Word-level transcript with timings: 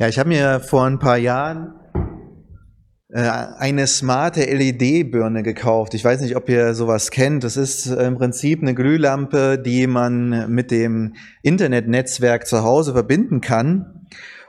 Ja, 0.00 0.08
ich 0.08 0.18
habe 0.18 0.30
mir 0.30 0.60
vor 0.60 0.86
ein 0.86 0.98
paar 0.98 1.18
Jahren 1.18 1.74
äh, 3.10 3.20
eine 3.20 3.86
smarte 3.86 4.40
LED-Birne 4.44 5.42
gekauft. 5.42 5.92
Ich 5.92 6.02
weiß 6.02 6.22
nicht, 6.22 6.36
ob 6.36 6.48
ihr 6.48 6.72
sowas 6.72 7.10
kennt. 7.10 7.44
Das 7.44 7.58
ist 7.58 7.84
im 7.84 8.16
Prinzip 8.16 8.62
eine 8.62 8.74
Glühlampe, 8.74 9.58
die 9.58 9.86
man 9.86 10.50
mit 10.50 10.70
dem 10.70 11.16
Internetnetzwerk 11.42 12.46
zu 12.46 12.62
Hause 12.62 12.94
verbinden 12.94 13.42
kann. 13.42 13.99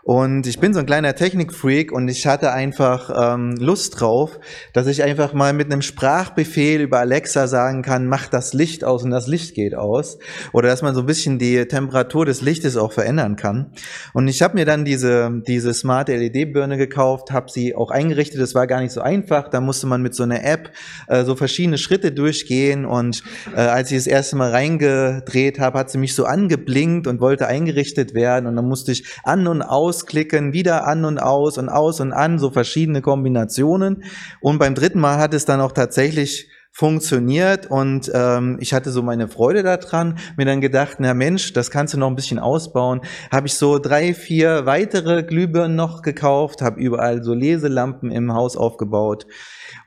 Und 0.04 0.48
ich 0.48 0.60
bin 0.60 0.74
so 0.74 0.80
ein 0.80 0.86
kleiner 0.88 1.14
Technikfreak 1.14 1.92
und 1.92 2.08
ich 2.08 2.26
hatte 2.26 2.52
einfach 2.52 3.34
ähm, 3.34 3.56
Lust 3.58 4.00
drauf, 4.00 4.40
dass 4.74 4.88
ich 4.88 5.04
einfach 5.04 5.34
mal 5.34 5.54
mit 5.54 5.72
einem 5.72 5.84
Sprachbefehl 5.84 6.82
über 6.82 7.00
Alexa 7.00 7.46
sagen 7.48 7.84
kann, 7.84 8.08
mach 8.08 8.28
das 8.28 8.54
Licht 8.54 8.84
aus 8.84 9.04
und 9.04 9.12
das 9.12 9.28
Licht 9.28 9.54
geht 9.54 9.76
aus. 9.76 10.18
Oder 10.54 10.70
dass 10.70 10.82
man 10.82 10.96
so 10.96 11.02
ein 11.02 11.06
bisschen 11.06 11.38
die 11.38 11.68
Temperatur 11.68 12.26
des 12.26 12.42
Lichtes 12.42 12.78
auch 12.78 12.94
verändern 12.94 13.36
kann. 13.36 13.74
Und 14.14 14.28
ich 14.28 14.42
habe 14.42 14.56
mir 14.56 14.66
dann 14.66 14.86
diese, 14.86 15.42
diese 15.48 15.74
Smart 15.74 16.10
LED-Birne 16.10 16.78
gekauft, 16.78 17.32
habe 17.32 17.52
sie 17.52 17.76
auch 17.76 17.92
eingerichtet. 17.92 18.42
Das 18.42 18.56
war 18.56 18.66
gar 18.66 18.82
nicht 18.82 18.94
so 18.94 19.02
einfach. 19.02 19.50
Da 19.50 19.62
musste 19.62 19.86
man 19.86 20.02
mit 20.02 20.16
so 20.16 20.24
einer 20.24 20.44
App 20.44 20.72
äh, 21.10 21.24
so 21.24 21.36
verschiedene 21.36 21.78
Schritte 21.78 22.12
durchgehen. 22.12 22.86
Und 22.86 23.24
äh, 23.56 23.60
als 23.60 23.92
ich 23.92 23.98
das 23.98 24.08
erste 24.08 24.36
Mal 24.36 24.50
reingedreht 24.50 25.60
habe, 25.60 25.78
hat 25.78 25.92
sie 25.92 26.00
mich 26.00 26.16
so 26.16 26.26
angeblinkt 26.26 27.06
und 27.06 27.22
wollte 27.22 27.46
eingerichtet 27.46 28.16
werden. 28.16 28.48
Und 28.48 28.56
dann 28.56 28.68
musste 28.68 28.92
ich 28.92 29.06
an 29.24 29.46
und 29.48 29.62
aus 29.62 29.91
ausklicken, 29.92 30.54
wieder 30.54 30.88
an 30.88 31.04
und 31.04 31.20
aus 31.20 31.58
und 31.58 31.68
aus 31.68 32.00
und 32.00 32.14
an, 32.14 32.40
so 32.40 32.50
verschiedene 32.50 33.02
Kombinationen. 33.02 34.06
Und 34.40 34.58
beim 34.58 34.74
dritten 34.74 35.02
Mal 35.02 35.18
hat 35.18 35.34
es 35.34 35.44
dann 35.44 35.60
auch 35.60 35.74
tatsächlich 35.74 36.48
funktioniert 36.72 37.70
und 37.70 38.10
ähm, 38.14 38.58
ich 38.62 38.74
hatte 38.74 38.92
so 38.92 39.04
meine 39.04 39.28
Freude 39.28 39.62
daran, 39.62 40.18
mir 40.38 40.46
dann 40.46 40.62
gedacht, 40.62 40.98
na 41.00 41.14
Mensch, 41.14 41.52
das 41.54 41.70
kannst 41.70 41.94
du 41.94 41.98
noch 41.98 42.08
ein 42.08 42.16
bisschen 42.16 42.40
ausbauen. 42.40 43.02
Habe 43.30 43.48
ich 43.48 43.56
so 43.56 43.78
drei, 43.78 44.14
vier 44.14 44.66
weitere 44.66 45.24
Glühbirnen 45.24 45.76
noch 45.76 46.02
gekauft, 46.02 46.62
habe 46.62 46.80
überall 46.80 47.24
so 47.24 47.34
Leselampen 47.34 48.10
im 48.10 48.34
Haus 48.34 48.56
aufgebaut. 48.56 49.28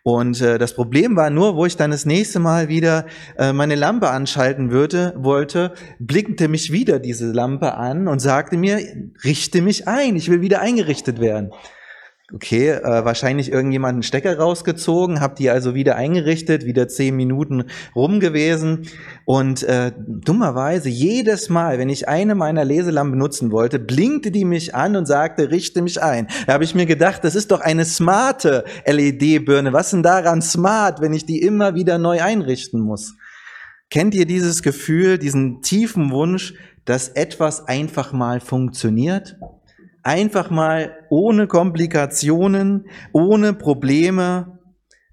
Und 0.03 0.43
äh, 0.43 0.59
das 0.59 0.75
Problem 0.75 1.17
war 1.17 1.31
nur, 1.31 1.57
wo 1.57 1.65
ich 1.65 1.79
dann 1.79 1.91
das 1.91 2.05
nächste 2.05 2.39
Mal 2.39 2.69
wieder 2.69 3.07
äh, 3.39 3.55
meine 3.55 3.75
Lampe 3.75 4.11
anschalten 4.11 4.71
würde, 4.71 5.15
wollte, 5.17 5.73
blickte 5.99 6.49
mich 6.49 6.71
wieder 6.71 6.99
diese 6.99 7.33
Lampe 7.33 7.75
an 7.75 8.09
und 8.09 8.19
sagte 8.19 8.59
mir, 8.59 8.79
richte 9.25 9.63
mich 9.63 9.89
ein, 9.89 10.17
ich 10.17 10.31
will 10.31 10.43
wieder 10.43 10.61
eingerichtet 10.61 11.19
werden 11.21 11.51
okay, 12.33 12.71
äh, 12.71 13.05
wahrscheinlich 13.05 13.53
irgendjemand 13.53 13.95
einen 13.95 14.03
Stecker 14.03 14.39
rausgezogen, 14.39 15.21
habe 15.21 15.35
die 15.35 15.51
also 15.51 15.75
wieder 15.75 15.97
eingerichtet, 15.97 16.65
wieder 16.65 16.89
zehn 16.89 17.17
Minuten 17.17 17.65
rum 17.95 18.19
gewesen 18.19 18.89
und 19.27 19.63
äh, 19.65 19.93
dummerweise 19.99 20.89
jedes 20.89 21.51
Mal, 21.51 21.79
wenn 21.79 21.91
ich 21.91 22.09
eine 22.09 22.35
meiner 22.35 22.65
Leselampen 22.65 23.13
benutzen 23.13 23.53
wollte, 23.53 23.79
blinkte 23.79 24.31
die 24.31 24.47
mich 24.47 24.75
an 24.75 24.97
und 24.97 25.07
sagte, 25.07 25.51
richte 25.51 25.83
mich 25.83 26.03
ein. 26.03 26.29
Da 26.47 26.55
habe 26.55 26.65
ich 26.65 26.75
mir 26.75 26.87
gedacht, 26.87 27.25
das 27.25 27.35
ist 27.35 27.51
doch 27.51 27.61
eine 27.61 27.85
smarte 27.85 28.65
LED-Birne. 28.87 29.75
Was 29.75 29.91
denn 29.91 30.03
daran 30.03 30.41
smart, 30.41 31.03
wenn 31.03 31.13
ich 31.13 31.27
die 31.27 31.43
immer 31.43 31.75
wieder 31.75 31.99
neu 31.99 32.23
einrichten 32.23 32.81
muss? 32.81 33.17
Kennt 33.91 34.15
ihr 34.15 34.27
dieses 34.27 34.63
Gefühl, 34.63 35.19
diesen 35.19 35.61
tiefen 35.61 36.11
Wunsch, 36.11 36.55
dass 36.87 37.09
etwas 37.09 37.69
einfach 37.69 38.13
mal 38.13 38.41
funktioniert? 38.41 39.37
Einfach 40.05 40.51
mal 40.51 40.99
ohne 41.09 41.47
Komplikationen, 41.47 42.87
ohne 43.13 43.55
Probleme. 43.55 44.59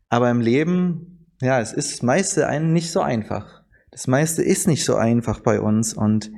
Aber 0.09 0.29
im 0.29 0.41
Leben, 0.41 1.27
ja, 1.41 1.59
es 1.61 1.71
ist 1.71 1.93
das 1.93 2.01
meiste 2.03 2.47
einen 2.47 2.73
nicht 2.73 2.91
so 2.91 2.99
einfach. 3.01 3.63
Das 3.91 4.07
meiste 4.07 4.43
ist 4.43 4.67
nicht 4.67 4.85
so 4.85 4.95
einfach 4.95 5.39
bei 5.39 5.61
uns. 5.61 5.93
Und 5.93 6.29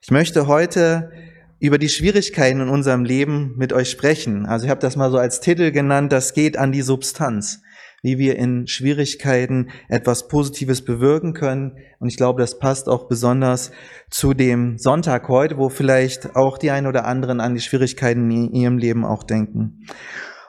ich 0.00 0.12
möchte 0.12 0.46
heute 0.46 1.10
über 1.58 1.78
die 1.78 1.88
Schwierigkeiten 1.88 2.60
in 2.60 2.68
unserem 2.68 3.04
Leben 3.04 3.54
mit 3.56 3.72
euch 3.72 3.90
sprechen. 3.90 4.46
Also 4.46 4.64
ich 4.64 4.70
habe 4.70 4.80
das 4.80 4.94
mal 4.94 5.10
so 5.10 5.18
als 5.18 5.40
Titel 5.40 5.72
genannt, 5.72 6.12
das 6.12 6.32
geht 6.32 6.56
an 6.56 6.70
die 6.70 6.82
Substanz 6.82 7.62
wie 8.02 8.18
wir 8.18 8.36
in 8.36 8.66
Schwierigkeiten 8.66 9.70
etwas 9.88 10.28
Positives 10.28 10.84
bewirken 10.84 11.34
können. 11.34 11.76
Und 11.98 12.08
ich 12.08 12.16
glaube, 12.16 12.40
das 12.40 12.58
passt 12.58 12.88
auch 12.88 13.08
besonders 13.08 13.72
zu 14.10 14.34
dem 14.34 14.78
Sonntag 14.78 15.28
heute, 15.28 15.58
wo 15.58 15.68
vielleicht 15.68 16.36
auch 16.36 16.58
die 16.58 16.70
einen 16.70 16.86
oder 16.86 17.04
anderen 17.04 17.40
an 17.40 17.54
die 17.54 17.60
Schwierigkeiten 17.60 18.30
in 18.30 18.52
ihrem 18.52 18.78
Leben 18.78 19.04
auch 19.04 19.22
denken. 19.22 19.86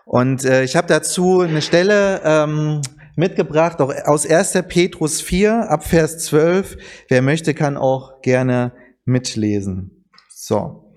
Und 0.05 0.43
äh, 0.45 0.63
ich 0.63 0.75
habe 0.75 0.88
dazu 0.88 1.41
eine 1.41 1.61
Stelle 1.61 2.21
ähm, 2.23 2.81
mitgebracht, 3.15 3.79
auch 3.81 3.93
aus 4.05 4.25
1. 4.25 4.63
Petrus 4.67 5.21
4 5.21 5.69
ab 5.69 5.85
Vers 5.85 6.19
12. 6.25 6.77
Wer 7.09 7.21
möchte, 7.21 7.53
kann 7.53 7.77
auch 7.77 8.21
gerne 8.21 8.71
mitlesen. 9.05 10.05
So. 10.29 10.88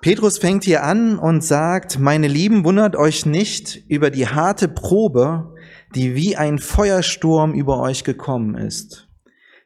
Petrus 0.00 0.38
fängt 0.38 0.64
hier 0.64 0.84
an 0.84 1.18
und 1.18 1.42
sagt, 1.42 1.98
meine 1.98 2.28
Lieben, 2.28 2.64
wundert 2.64 2.94
euch 2.94 3.26
nicht 3.26 3.82
über 3.88 4.10
die 4.10 4.28
harte 4.28 4.68
Probe, 4.68 5.54
die 5.94 6.14
wie 6.14 6.36
ein 6.36 6.58
Feuersturm 6.58 7.52
über 7.52 7.80
euch 7.80 8.04
gekommen 8.04 8.54
ist. 8.54 9.08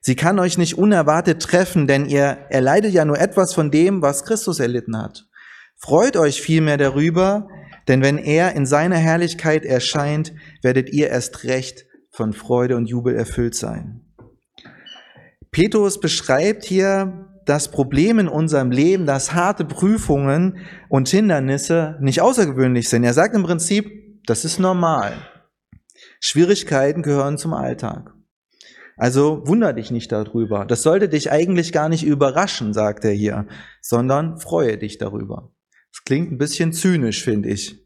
Sie 0.01 0.17
kann 0.17 0.39
euch 0.39 0.57
nicht 0.57 0.79
unerwartet 0.79 1.43
treffen, 1.43 1.87
denn 1.87 2.07
ihr 2.07 2.47
erleidet 2.49 2.93
ja 2.93 3.05
nur 3.05 3.21
etwas 3.21 3.53
von 3.53 3.71
dem, 3.71 4.01
was 4.01 4.25
Christus 4.25 4.59
erlitten 4.59 4.97
hat. 4.97 5.27
Freut 5.77 6.17
euch 6.17 6.41
vielmehr 6.41 6.79
darüber, 6.79 7.49
denn 7.87 8.03
wenn 8.03 8.17
er 8.17 8.55
in 8.55 8.65
seiner 8.65 8.97
Herrlichkeit 8.97 9.65
erscheint, 9.65 10.33
werdet 10.63 10.91
ihr 10.91 11.09
erst 11.09 11.45
recht 11.45 11.85
von 12.11 12.33
Freude 12.33 12.77
und 12.77 12.87
Jubel 12.87 13.15
erfüllt 13.15 13.55
sein. 13.55 14.01
Petrus 15.51 16.01
beschreibt 16.01 16.65
hier 16.65 17.29
das 17.47 17.71
Problem 17.71 18.19
in 18.19 18.29
unserem 18.29 18.71
Leben, 18.71 19.07
dass 19.07 19.35
harte 19.35 19.65
Prüfungen 19.65 20.59
und 20.89 21.09
Hindernisse 21.09 21.97
nicht 22.01 22.21
außergewöhnlich 22.21 22.89
sind. 22.89 23.05
Er 23.05 23.15
sagt 23.15 23.35
im 23.35 23.43
Prinzip, 23.43 24.23
das 24.27 24.45
ist 24.45 24.59
normal. 24.59 25.15
Schwierigkeiten 26.21 27.03
gehören 27.03 27.39
zum 27.39 27.53
Alltag. 27.53 28.15
Also 28.97 29.43
wunder 29.47 29.73
dich 29.73 29.91
nicht 29.91 30.13
darüber. 30.13 30.65
Das 30.65 30.83
sollte 30.83 31.09
dich 31.09 31.33
eigentlich 31.33 31.73
gar 31.73 31.89
nicht 31.89 32.05
überraschen, 32.05 32.73
sagt 32.73 33.05
er 33.05 33.13
hier, 33.13 33.47
sondern 33.81 34.39
freue 34.39 34.79
dich 34.79 34.99
darüber. 34.99 35.51
Das 35.93 36.05
klingt 36.05 36.31
ein 36.31 36.39
bisschen 36.39 36.73
zynisch, 36.73 37.25
finde 37.25 37.49
ich. 37.49 37.83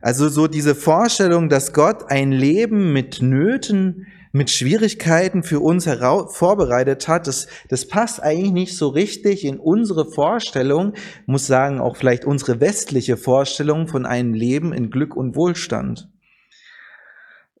Also 0.00 0.28
so 0.28 0.48
diese 0.48 0.74
Vorstellung, 0.74 1.48
dass 1.48 1.72
Gott 1.72 2.10
ein 2.10 2.32
Leben 2.32 2.92
mit 2.92 3.22
Nöten 3.22 4.06
mit 4.34 4.50
Schwierigkeiten 4.50 5.44
für 5.44 5.60
uns 5.60 5.84
vorbereitet 5.84 7.06
hat, 7.06 7.28
das, 7.28 7.46
das 7.68 7.86
passt 7.86 8.20
eigentlich 8.20 8.50
nicht 8.50 8.76
so 8.76 8.88
richtig 8.88 9.44
in 9.44 9.60
unsere 9.60 10.10
Vorstellung, 10.10 10.94
muss 11.26 11.46
sagen 11.46 11.80
auch 11.80 11.96
vielleicht 11.96 12.24
unsere 12.24 12.60
westliche 12.60 13.16
Vorstellung 13.16 13.86
von 13.86 14.04
einem 14.04 14.34
Leben 14.34 14.72
in 14.72 14.90
Glück 14.90 15.14
und 15.14 15.36
Wohlstand. 15.36 16.10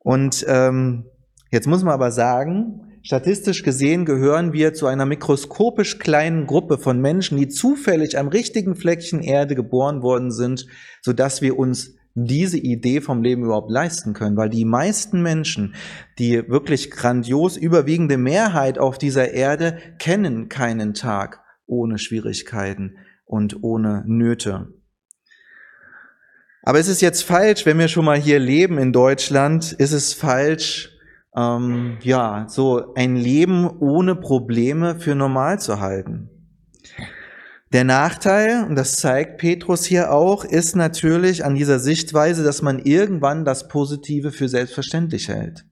Und 0.00 0.44
ähm, 0.48 1.04
jetzt 1.52 1.68
muss 1.68 1.84
man 1.84 1.94
aber 1.94 2.10
sagen, 2.10 2.80
Statistisch 3.06 3.62
gesehen 3.62 4.06
gehören 4.06 4.54
wir 4.54 4.72
zu 4.72 4.86
einer 4.86 5.04
mikroskopisch 5.04 5.98
kleinen 5.98 6.46
Gruppe 6.46 6.78
von 6.78 7.02
Menschen, 7.02 7.36
die 7.36 7.48
zufällig 7.48 8.16
am 8.16 8.28
richtigen 8.28 8.76
Fleckchen 8.76 9.20
Erde 9.20 9.54
geboren 9.54 10.00
worden 10.00 10.32
sind, 10.32 10.66
so 11.02 11.12
dass 11.12 11.42
wir 11.42 11.58
uns 11.58 11.96
diese 12.14 12.58
Idee 12.58 13.00
vom 13.00 13.22
Leben 13.22 13.44
überhaupt 13.44 13.70
leisten 13.70 14.12
können, 14.12 14.36
weil 14.36 14.48
die 14.48 14.64
meisten 14.64 15.20
Menschen, 15.22 15.74
die 16.18 16.48
wirklich 16.48 16.90
grandios 16.90 17.56
überwiegende 17.56 18.16
Mehrheit 18.16 18.78
auf 18.78 18.98
dieser 18.98 19.32
Erde, 19.32 19.78
kennen 19.98 20.48
keinen 20.48 20.94
Tag 20.94 21.40
ohne 21.66 21.98
Schwierigkeiten 21.98 22.96
und 23.24 23.62
ohne 23.62 24.04
Nöte. 24.06 24.68
Aber 26.62 26.78
ist 26.78 26.88
es 26.88 27.00
jetzt 27.00 27.22
falsch, 27.22 27.66
wenn 27.66 27.78
wir 27.78 27.88
schon 27.88 28.04
mal 28.04 28.18
hier 28.18 28.38
leben 28.38 28.78
in 28.78 28.92
Deutschland, 28.92 29.72
ist 29.72 29.92
es 29.92 30.14
falsch, 30.14 30.96
ähm, 31.36 31.98
ja, 32.00 32.46
so 32.48 32.94
ein 32.94 33.16
Leben 33.16 33.68
ohne 33.80 34.14
Probleme 34.14 34.98
für 34.98 35.14
normal 35.14 35.58
zu 35.58 35.80
halten? 35.80 36.30
Der 37.74 37.82
Nachteil, 37.82 38.64
und 38.68 38.76
das 38.76 38.98
zeigt 38.98 39.38
Petrus 39.38 39.84
hier 39.84 40.12
auch, 40.12 40.44
ist 40.44 40.76
natürlich 40.76 41.44
an 41.44 41.56
dieser 41.56 41.80
Sichtweise, 41.80 42.44
dass 42.44 42.62
man 42.62 42.78
irgendwann 42.78 43.44
das 43.44 43.66
Positive 43.66 44.30
für 44.30 44.48
selbstverständlich 44.48 45.26
hält. 45.26 45.66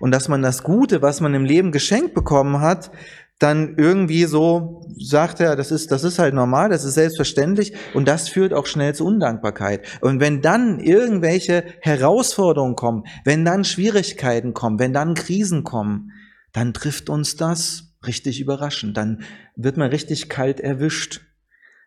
Und 0.00 0.10
dass 0.10 0.26
man 0.26 0.42
das 0.42 0.64
Gute, 0.64 1.00
was 1.00 1.20
man 1.20 1.34
im 1.34 1.44
Leben 1.44 1.70
geschenkt 1.70 2.12
bekommen 2.12 2.60
hat, 2.60 2.90
dann 3.38 3.76
irgendwie 3.78 4.24
so 4.24 4.84
sagt 4.98 5.38
er, 5.38 5.54
das 5.54 5.70
ist, 5.70 5.92
das 5.92 6.02
ist 6.02 6.18
halt 6.18 6.34
normal, 6.34 6.70
das 6.70 6.82
ist 6.82 6.94
selbstverständlich 6.94 7.72
und 7.94 8.08
das 8.08 8.28
führt 8.28 8.52
auch 8.52 8.66
schnell 8.66 8.96
zu 8.96 9.06
Undankbarkeit. 9.06 9.86
Und 10.00 10.18
wenn 10.18 10.42
dann 10.42 10.80
irgendwelche 10.80 11.62
Herausforderungen 11.82 12.74
kommen, 12.74 13.04
wenn 13.24 13.44
dann 13.44 13.64
Schwierigkeiten 13.64 14.54
kommen, 14.54 14.80
wenn 14.80 14.92
dann 14.92 15.14
Krisen 15.14 15.62
kommen, 15.62 16.10
dann 16.52 16.74
trifft 16.74 17.08
uns 17.08 17.36
das 17.36 17.87
richtig 18.06 18.40
überraschend. 18.40 18.96
Dann 18.96 19.22
wird 19.56 19.76
man 19.76 19.90
richtig 19.90 20.28
kalt 20.28 20.60
erwischt. 20.60 21.20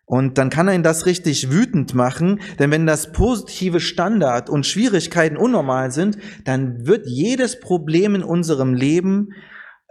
Und 0.05 0.37
dann 0.37 0.49
kann 0.49 0.67
einen 0.67 0.83
das 0.83 1.05
richtig 1.05 1.51
wütend 1.51 1.93
machen, 1.93 2.41
denn 2.59 2.69
wenn 2.69 2.85
das 2.85 3.13
positive 3.13 3.79
Standard 3.79 4.49
und 4.49 4.65
Schwierigkeiten 4.65 5.37
unnormal 5.37 5.91
sind, 5.91 6.17
dann 6.43 6.85
wird 6.85 7.07
jedes 7.07 7.61
Problem 7.61 8.15
in 8.15 8.23
unserem 8.23 8.73
Leben 8.73 9.29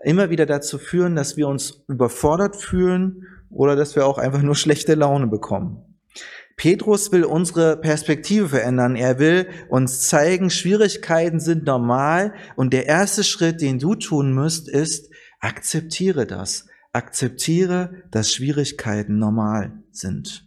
immer 0.05 0.29
wieder 0.29 0.45
dazu 0.45 0.79
führen, 0.79 1.17
dass 1.17 1.39
wir 1.39 1.49
uns 1.49 1.85
überfordert 1.89 2.57
fühlen 2.57 3.27
oder 3.49 3.77
dass 3.77 3.97
wir 3.97 4.05
auch 4.07 4.19
einfach 4.19 4.43
nur 4.43 4.57
schlechte 4.57 4.95
Laune 4.95 5.27
bekommen. 5.27 5.91
Petrus 6.57 7.11
will 7.13 7.25
unsere 7.25 7.79
Perspektive 7.79 8.51
verändern. 8.51 8.97
Er 8.97 9.19
will 9.19 9.49
uns 9.71 10.01
zeigen, 10.01 10.51
Schwierigkeiten 10.51 11.41
sind 11.41 11.65
normal 11.65 12.35
und 12.57 12.75
der 12.75 12.87
erste 12.87 13.25
Schritt, 13.25 13.63
den 13.63 13.79
du 13.79 13.95
tun 13.95 14.35
musst, 14.35 14.69
ist, 14.69 15.11
akzeptiere 15.41 16.27
das. 16.27 16.67
Akzeptiere, 16.93 18.03
dass 18.11 18.33
Schwierigkeiten 18.33 19.19
normal 19.19 19.73
sind. 19.93 20.45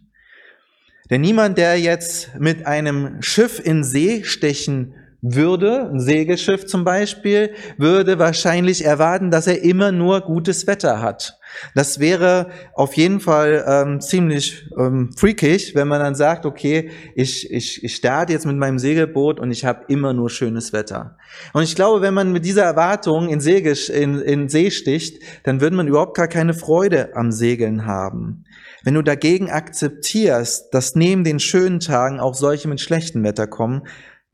Denn 1.10 1.20
niemand, 1.20 1.58
der 1.58 1.78
jetzt 1.78 2.34
mit 2.38 2.66
einem 2.66 3.20
Schiff 3.22 3.60
in 3.62 3.84
See 3.84 4.24
stechen 4.24 4.94
würde, 5.26 5.88
ein 5.90 6.00
Segelschiff 6.00 6.66
zum 6.66 6.84
Beispiel, 6.84 7.54
würde 7.78 8.18
wahrscheinlich 8.18 8.84
erwarten, 8.84 9.30
dass 9.30 9.46
er 9.46 9.62
immer 9.62 9.90
nur 9.90 10.20
gutes 10.20 10.66
Wetter 10.66 11.00
hat. 11.00 11.38
Das 11.74 11.98
wäre 11.98 12.48
auf 12.74 12.94
jeden 12.94 13.20
Fall 13.20 13.64
ähm, 13.66 14.00
ziemlich 14.00 14.68
ähm, 14.78 15.12
freakig, 15.16 15.74
wenn 15.74 15.88
man 15.88 16.00
dann 16.00 16.14
sagt, 16.14 16.44
okay, 16.44 16.90
ich, 17.14 17.50
ich, 17.50 17.82
ich 17.82 17.96
starte 17.96 18.34
jetzt 18.34 18.44
mit 18.44 18.56
meinem 18.56 18.78
Segelboot 18.78 19.40
und 19.40 19.50
ich 19.50 19.64
habe 19.64 19.84
immer 19.88 20.12
nur 20.12 20.28
schönes 20.28 20.74
Wetter. 20.74 21.16
Und 21.54 21.62
ich 21.62 21.74
glaube, 21.74 22.02
wenn 22.02 22.12
man 22.12 22.32
mit 22.32 22.44
dieser 22.44 22.64
Erwartung 22.64 23.28
in, 23.28 23.40
Segel, 23.40 23.76
in, 23.94 24.20
in 24.20 24.48
See 24.48 24.70
sticht, 24.70 25.22
dann 25.44 25.60
würde 25.62 25.76
man 25.76 25.88
überhaupt 25.88 26.16
gar 26.16 26.28
keine 26.28 26.52
Freude 26.52 27.16
am 27.16 27.32
Segeln 27.32 27.86
haben. 27.86 28.44
Wenn 28.82 28.94
du 28.94 29.02
dagegen 29.02 29.50
akzeptierst, 29.50 30.74
dass 30.74 30.94
neben 30.94 31.24
den 31.24 31.40
schönen 31.40 31.80
Tagen 31.80 32.20
auch 32.20 32.34
solche 32.34 32.68
mit 32.68 32.80
schlechtem 32.80 33.24
Wetter 33.24 33.46
kommen, 33.46 33.82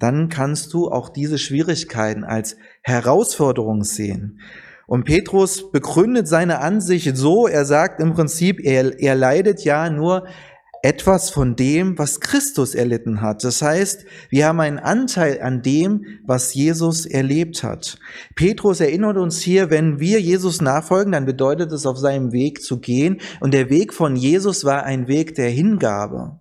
dann 0.01 0.29
kannst 0.29 0.73
du 0.73 0.91
auch 0.91 1.09
diese 1.09 1.39
Schwierigkeiten 1.39 2.25
als 2.25 2.57
Herausforderung 2.83 3.85
sehen. 3.85 4.41
Und 4.89 5.05
Petrus 5.05 5.71
begründet 5.71 6.27
seine 6.27 6.59
Ansicht 6.59 7.17
so, 7.17 7.47
er 7.47 7.65
sagt 7.65 8.01
im 8.01 8.13
Prinzip, 8.15 8.59
er, 8.59 8.99
er 8.99 9.15
leidet 9.15 9.63
ja 9.63 9.89
nur 9.89 10.27
etwas 10.83 11.31
von 11.31 11.57
dem, 11.57 11.99
was 11.99 12.21
Christus 12.21 12.75
erlitten 12.75 13.21
hat. 13.21 13.45
Das 13.45 13.61
heißt, 13.61 14.05
wir 14.31 14.47
haben 14.47 14.61
einen 14.61 14.79
Anteil 14.79 15.41
an 15.43 15.63
dem, 15.63 16.05
was 16.27 16.55
Jesus 16.55 17.07
erlebt 17.07 17.63
hat. 17.63 17.99
Petrus 18.35 18.81
erinnert 18.81 19.17
uns 19.17 19.41
hier, 19.41 19.71
wenn 19.71 20.01
wir 20.01 20.21
Jesus 20.21 20.61
nachfolgen, 20.61 21.13
dann 21.13 21.27
bedeutet 21.27 21.71
es, 21.73 21.87
auf 21.87 21.99
seinem 21.99 22.33
Weg 22.33 22.63
zu 22.63 22.81
gehen. 22.81 23.21
Und 23.41 23.53
der 23.53 23.69
Weg 23.69 23.93
von 23.93 24.17
Jesus 24.17 24.65
war 24.65 24.85
ein 24.85 25.07
Weg 25.07 25.35
der 25.35 25.51
Hingabe. 25.51 26.40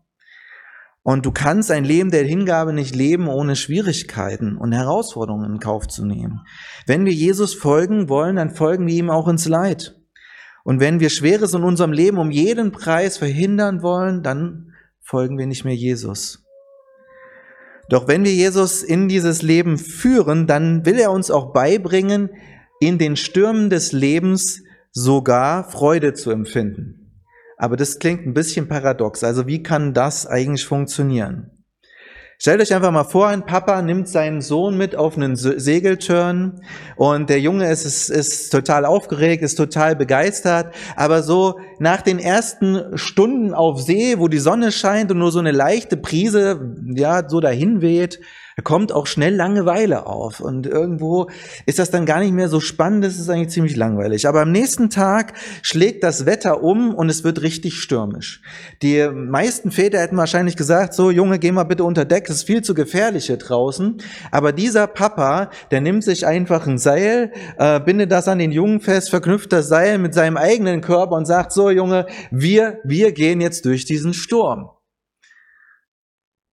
Und 1.09 1.25
du 1.25 1.31
kannst 1.31 1.71
ein 1.71 1.85
Leben 1.85 2.11
der 2.11 2.23
Hingabe 2.23 2.71
nicht 2.71 2.95
leben, 2.95 3.29
ohne 3.29 3.55
Schwierigkeiten 3.55 4.57
und 4.57 4.73
Herausforderungen 4.73 5.53
in 5.53 5.59
Kauf 5.59 5.87
zu 5.87 6.05
nehmen. 6.05 6.41
Wenn 6.85 7.03
wir 7.03 7.11
Jesus 7.11 7.55
folgen 7.55 8.09
wollen, 8.09 8.35
dann 8.35 8.51
folgen 8.51 8.85
wir 8.85 8.93
ihm 8.93 9.09
auch 9.09 9.27
ins 9.27 9.47
Leid. 9.47 9.99
Und 10.63 10.79
wenn 10.79 10.99
wir 10.99 11.09
Schweres 11.09 11.55
in 11.55 11.63
unserem 11.63 11.93
Leben 11.93 12.19
um 12.19 12.29
jeden 12.29 12.71
Preis 12.71 13.17
verhindern 13.17 13.81
wollen, 13.81 14.21
dann 14.21 14.75
folgen 15.01 15.39
wir 15.39 15.47
nicht 15.47 15.65
mehr 15.65 15.73
Jesus. 15.73 16.45
Doch 17.89 18.07
wenn 18.07 18.23
wir 18.23 18.35
Jesus 18.35 18.83
in 18.83 19.07
dieses 19.07 19.41
Leben 19.41 19.79
führen, 19.79 20.45
dann 20.45 20.85
will 20.85 20.99
er 20.99 21.11
uns 21.11 21.31
auch 21.31 21.53
beibringen, 21.53 22.29
in 22.79 22.99
den 22.99 23.15
Stürmen 23.15 23.71
des 23.71 23.93
Lebens 23.93 24.61
sogar 24.91 25.71
Freude 25.71 26.13
zu 26.13 26.29
empfinden. 26.29 26.98
Aber 27.59 27.75
das 27.75 27.99
klingt 27.99 28.25
ein 28.25 28.33
bisschen 28.33 28.69
paradox. 28.69 29.21
Also 29.21 29.45
wie 29.45 29.61
kann 29.61 29.93
das 29.93 30.25
eigentlich 30.25 30.65
funktionieren? 30.65 31.51
Stellt 32.41 32.61
euch 32.61 32.73
einfach 32.73 32.91
mal 32.91 33.03
vor, 33.03 33.27
ein 33.27 33.45
Papa 33.45 33.81
nimmt 33.81 34.07
seinen 34.07 34.39
Sohn 34.39 34.77
mit 34.77 34.95
auf 34.95 35.17
einen 35.17 35.35
Segeltörn 35.35 36.61
und 36.95 37.29
der 37.29 37.41
Junge 37.41 37.69
ist, 37.69 37.83
ist, 37.83 38.09
ist 38.09 38.49
total 38.49 38.85
aufgeregt, 38.85 39.43
ist 39.43 39.55
total 39.55 39.97
begeistert, 39.97 40.73
aber 40.95 41.21
so 41.21 41.59
nach 41.79 42.01
den 42.01 42.17
ersten 42.17 42.97
Stunden 42.97 43.53
auf 43.53 43.81
See, 43.81 44.19
wo 44.19 44.29
die 44.29 44.37
Sonne 44.37 44.71
scheint 44.71 45.11
und 45.11 45.17
nur 45.17 45.33
so 45.33 45.39
eine 45.39 45.51
leichte 45.51 45.97
Prise, 45.97 46.77
ja, 46.95 47.27
so 47.27 47.41
dahin 47.41 47.81
weht, 47.81 48.21
da 48.55 48.63
kommt 48.63 48.91
auch 48.91 49.07
schnell 49.07 49.35
Langeweile 49.35 50.05
auf. 50.05 50.39
Und 50.39 50.65
irgendwo 50.65 51.29
ist 51.65 51.79
das 51.79 51.91
dann 51.91 52.05
gar 52.05 52.19
nicht 52.19 52.33
mehr 52.33 52.49
so 52.49 52.59
spannend, 52.59 53.05
das 53.05 53.17
ist 53.17 53.29
eigentlich 53.29 53.49
ziemlich 53.49 53.75
langweilig. 53.75 54.27
Aber 54.27 54.41
am 54.41 54.51
nächsten 54.51 54.89
Tag 54.89 55.33
schlägt 55.61 56.03
das 56.03 56.25
Wetter 56.25 56.63
um 56.63 56.93
und 56.93 57.09
es 57.09 57.23
wird 57.23 57.41
richtig 57.41 57.75
stürmisch. 57.75 58.41
Die 58.81 59.07
meisten 59.07 59.71
Väter 59.71 59.99
hätten 59.99 60.17
wahrscheinlich 60.17 60.55
gesagt, 60.55 60.93
so 60.93 61.11
Junge, 61.11 61.39
geh 61.39 61.51
mal 61.51 61.63
bitte 61.63 61.83
unter 61.83 62.05
Deck, 62.05 62.29
es 62.29 62.37
ist 62.37 62.43
viel 62.43 62.61
zu 62.61 62.73
gefährlich 62.73 63.27
hier 63.27 63.37
draußen. 63.37 64.01
Aber 64.31 64.51
dieser 64.51 64.87
Papa, 64.87 65.51
der 65.71 65.81
nimmt 65.81 66.03
sich 66.03 66.25
einfach 66.25 66.67
ein 66.67 66.77
Seil, 66.77 67.31
äh, 67.57 67.79
bindet 67.79 68.11
das 68.11 68.27
an 68.27 68.39
den 68.39 68.51
Jungen 68.51 68.81
fest, 68.81 69.09
verknüpft 69.09 69.53
das 69.53 69.67
Seil 69.67 69.97
mit 69.97 70.13
seinem 70.13 70.37
eigenen 70.37 70.81
Körper 70.81 71.15
und 71.15 71.25
sagt, 71.25 71.51
so 71.51 71.69
Junge, 71.69 72.07
wir, 72.31 72.79
wir 72.83 73.11
gehen 73.11 73.41
jetzt 73.41 73.65
durch 73.65 73.85
diesen 73.85 74.13
Sturm. 74.13 74.69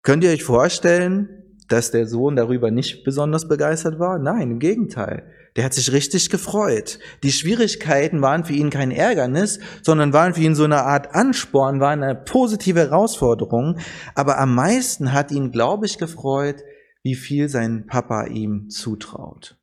Könnt 0.03 0.23
ihr 0.23 0.31
euch 0.31 0.45
vorstellen, 0.45 1.44
dass 1.69 1.91
der 1.91 2.07
Sohn 2.07 2.37
darüber 2.37 2.71
nicht 2.71 3.05
besonders 3.05 3.49
begeistert 3.49 3.99
war? 3.99 4.19
Nein, 4.19 4.53
im 4.53 4.59
Gegenteil. 4.59 5.31
Der 5.57 5.65
hat 5.65 5.75
sich 5.75 5.93
richtig 5.93 6.31
gefreut. 6.31 6.99
Die 7.23 7.31
Schwierigkeiten 7.31 8.23
waren 8.23 8.45
für 8.45 8.55
ihn 8.55 8.71
kein 8.71 8.91
Ärgernis, 8.91 9.61
sondern 9.83 10.13
waren 10.13 10.35
für 10.35 10.43
ihn 10.43 10.57
so 10.57 10.65
eine 10.65 10.83
Art 10.83 11.15
Ansporn, 11.15 11.81
waren 11.81 12.03
eine 12.03 12.17
positive 12.17 12.81
Herausforderung. 12.81 13.79
Aber 14.15 14.39
am 14.39 14.55
meisten 14.55 15.13
hat 15.13 15.31
ihn, 15.31 15.53
glaube 15.53 15.87
ich, 15.87 15.99
gefreut, 15.99 16.65
wie 17.03 17.15
viel 17.15 17.49
sein 17.49 17.87
Papa 17.87 18.25
ihm 18.25 18.69
zutraut. 18.69 19.57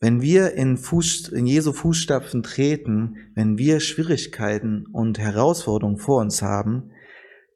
Wenn 0.00 0.22
wir 0.22 0.54
in, 0.54 0.76
Fuß, 0.76 1.28
in 1.28 1.46
Jesu 1.46 1.72
Fußstapfen 1.72 2.42
treten, 2.42 3.16
wenn 3.34 3.58
wir 3.58 3.80
Schwierigkeiten 3.80 4.86
und 4.92 5.18
Herausforderungen 5.18 5.98
vor 5.98 6.20
uns 6.20 6.40
haben, 6.40 6.90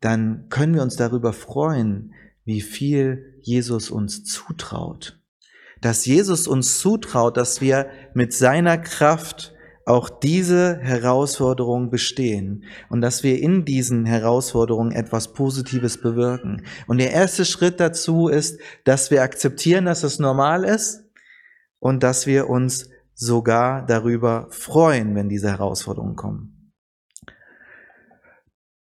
dann 0.01 0.47
können 0.51 0.75
wir 0.75 0.83
uns 0.83 0.97
darüber 0.97 1.33
freuen, 1.33 2.15
wie 2.45 2.61
viel 2.61 3.39
Jesus 3.43 3.91
uns 3.91 4.25
zutraut. 4.25 5.21
Dass 5.81 6.07
Jesus 6.07 6.47
uns 6.47 6.79
zutraut, 6.79 7.37
dass 7.37 7.61
wir 7.61 7.91
mit 8.15 8.33
seiner 8.33 8.79
Kraft 8.79 9.53
auch 9.85 10.09
diese 10.09 10.79
Herausforderung 10.79 11.91
bestehen 11.91 12.65
und 12.89 13.01
dass 13.01 13.25
wir 13.25 13.41
in 13.41 13.65
diesen 13.65 14.07
Herausforderungen 14.07 14.93
etwas 14.93 15.33
Positives 15.33 16.01
bewirken. 16.01 16.65
Und 16.87 16.99
der 16.99 17.11
erste 17.11 17.45
Schritt 17.45 17.81
dazu 17.81 18.29
ist, 18.29 18.61
dass 18.85 19.11
wir 19.11 19.23
akzeptieren, 19.23 19.85
dass 19.85 20.05
es 20.05 20.21
normal 20.21 20.65
ist 20.65 21.05
und 21.81 22.05
dass 22.05 22.27
wir 22.27 22.49
uns 22.49 22.91
sogar 23.15 23.85
darüber 23.85 24.47
freuen, 24.51 25.15
wenn 25.15 25.29
diese 25.29 25.51
Herausforderungen 25.51 26.17
kommen. 26.17 26.73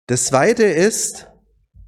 Das 0.05 0.25
zweite 0.25 0.65
ist, 0.65 1.30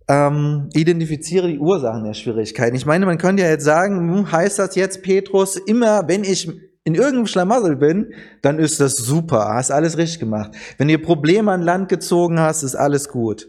ähm, 0.07 0.69
identifiziere 0.73 1.47
die 1.47 1.59
Ursachen 1.59 2.03
der 2.03 2.13
Schwierigkeiten. 2.13 2.75
Ich 2.75 2.85
meine, 2.85 3.05
man 3.05 3.17
könnte 3.17 3.43
ja 3.43 3.49
jetzt 3.49 3.65
sagen, 3.65 3.97
hm, 3.97 4.31
heißt 4.31 4.59
das 4.59 4.75
jetzt, 4.75 5.01
Petrus, 5.03 5.55
immer 5.55 6.07
wenn 6.07 6.23
ich 6.23 6.49
in 6.85 6.95
irgendeinem 6.95 7.27
Schlamassel 7.27 7.77
bin, 7.77 8.13
dann 8.41 8.59
ist 8.59 8.79
das 8.79 8.95
super, 8.95 9.53
hast 9.53 9.71
alles 9.71 9.97
richtig 9.97 10.19
gemacht. 10.19 10.51
Wenn 10.77 10.89
ihr 10.89 11.01
Probleme 11.01 11.51
an 11.51 11.61
Land 11.61 11.87
gezogen 11.87 12.39
hast, 12.39 12.63
ist 12.63 12.75
alles 12.75 13.07
gut. 13.07 13.47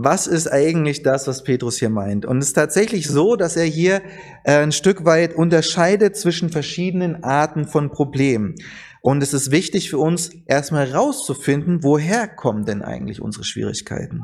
Was 0.00 0.28
ist 0.28 0.46
eigentlich 0.46 1.02
das, 1.02 1.26
was 1.26 1.42
Petrus 1.42 1.78
hier 1.78 1.90
meint? 1.90 2.24
Und 2.24 2.38
es 2.38 2.48
ist 2.48 2.52
tatsächlich 2.54 3.08
so, 3.08 3.34
dass 3.34 3.56
er 3.56 3.64
hier 3.64 4.00
äh, 4.44 4.62
ein 4.62 4.72
Stück 4.72 5.04
weit 5.04 5.34
unterscheidet 5.34 6.16
zwischen 6.16 6.50
verschiedenen 6.50 7.24
Arten 7.24 7.66
von 7.66 7.90
Problemen. 7.90 8.54
Und 9.00 9.22
es 9.22 9.34
ist 9.34 9.50
wichtig 9.50 9.90
für 9.90 9.98
uns, 9.98 10.30
erstmal 10.46 10.88
herauszufinden, 10.88 11.82
woher 11.82 12.28
kommen 12.28 12.64
denn 12.64 12.82
eigentlich 12.82 13.20
unsere 13.20 13.44
Schwierigkeiten. 13.44 14.22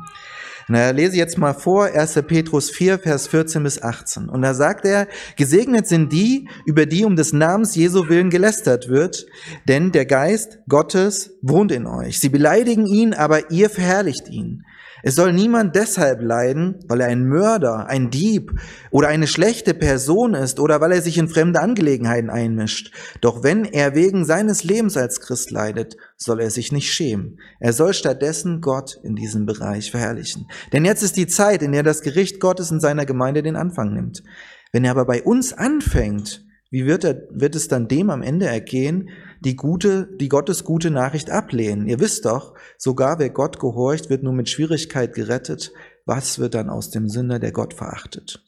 Na, 0.67 0.89
lese 0.89 1.15
jetzt 1.15 1.37
mal 1.37 1.53
vor, 1.53 1.85
1. 1.85 2.23
Petrus 2.27 2.71
4, 2.71 2.97
Vers 2.97 3.27
14 3.27 3.61
bis 3.61 3.81
18. 3.83 4.29
Und 4.29 4.41
da 4.41 4.55
sagt 4.55 4.85
er, 4.85 5.07
gesegnet 5.35 5.87
sind 5.87 6.11
die, 6.11 6.49
über 6.65 6.87
die 6.87 7.05
um 7.05 7.15
des 7.15 7.33
Namens 7.33 7.75
Jesu 7.75 8.09
willen 8.09 8.31
gelästert 8.31 8.89
wird, 8.89 9.27
denn 9.67 9.91
der 9.91 10.07
Geist 10.07 10.57
Gottes 10.67 11.37
wohnt 11.43 11.71
in 11.71 11.85
euch. 11.85 12.19
Sie 12.19 12.29
beleidigen 12.29 12.87
ihn, 12.87 13.13
aber 13.13 13.51
ihr 13.51 13.69
verherrlicht 13.69 14.27
ihn. 14.29 14.63
Es 15.07 15.13
soll 15.13 15.33
niemand 15.33 15.75
deshalb 15.75 16.19
leiden, 16.23 16.79
weil 16.87 16.99
er 16.99 17.09
ein 17.09 17.27
Mörder, 17.27 17.85
ein 17.85 18.09
Dieb 18.09 18.51
oder 18.89 19.07
eine 19.07 19.27
schlechte 19.27 19.75
Person 19.75 20.33
ist 20.33 20.59
oder 20.59 20.81
weil 20.81 20.93
er 20.93 21.01
sich 21.03 21.19
in 21.19 21.27
fremde 21.27 21.61
Angelegenheiten 21.61 22.31
einmischt. 22.31 22.91
Doch 23.21 23.43
wenn 23.43 23.65
er 23.65 23.93
wegen 23.93 24.25
seines 24.25 24.63
Lebens 24.63 24.97
als 24.97 25.21
Christ 25.21 25.51
leidet, 25.51 25.95
soll 26.17 26.41
er 26.41 26.49
sich 26.49 26.71
nicht 26.71 26.91
schämen. 26.91 27.37
Er 27.59 27.71
soll 27.71 27.93
stattdessen 27.93 28.61
Gott 28.61 28.99
in 29.03 29.15
diesem 29.15 29.45
Bereich 29.45 29.91
verherrlichen. 29.91 30.47
Denn 30.73 30.85
jetzt 30.85 31.03
ist 31.03 31.17
die 31.17 31.27
Zeit, 31.27 31.61
in 31.61 31.73
der 31.73 31.83
das 31.83 32.01
Gericht 32.01 32.39
Gottes 32.39 32.71
in 32.71 32.79
seiner 32.79 33.05
Gemeinde 33.05 33.43
den 33.43 33.57
Anfang 33.57 33.93
nimmt. 33.93 34.23
Wenn 34.71 34.85
er 34.85 34.91
aber 34.91 35.05
bei 35.05 35.21
uns 35.21 35.53
anfängt, 35.53 36.43
wie 36.71 36.87
wird, 36.87 37.03
er, 37.03 37.27
wird 37.29 37.55
es 37.55 37.67
dann 37.67 37.87
dem 37.87 38.09
am 38.09 38.23
Ende 38.23 38.47
ergehen, 38.47 39.09
die 39.45 39.55
gute, 39.55 40.07
die 40.19 40.27
Gottes 40.27 40.63
gute 40.63 40.91
Nachricht 40.91 41.29
ablehnen? 41.29 41.87
Ihr 41.87 41.99
wisst 41.99 42.25
doch, 42.25 42.55
sogar 42.77 43.19
wer 43.19 43.29
Gott 43.29 43.59
gehorcht, 43.59 44.09
wird 44.09 44.23
nur 44.23 44.33
mit 44.33 44.49
Schwierigkeit 44.49 45.13
gerettet. 45.13 45.71
Was 46.05 46.39
wird 46.39 46.55
dann 46.55 46.69
aus 46.69 46.89
dem 46.89 47.07
Sünder, 47.07 47.39
der 47.39 47.51
Gott 47.51 47.73
verachtet? 47.73 48.43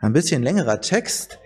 Ein 0.00 0.12
bisschen 0.12 0.42
längerer 0.42 0.80
Text. 0.80 1.38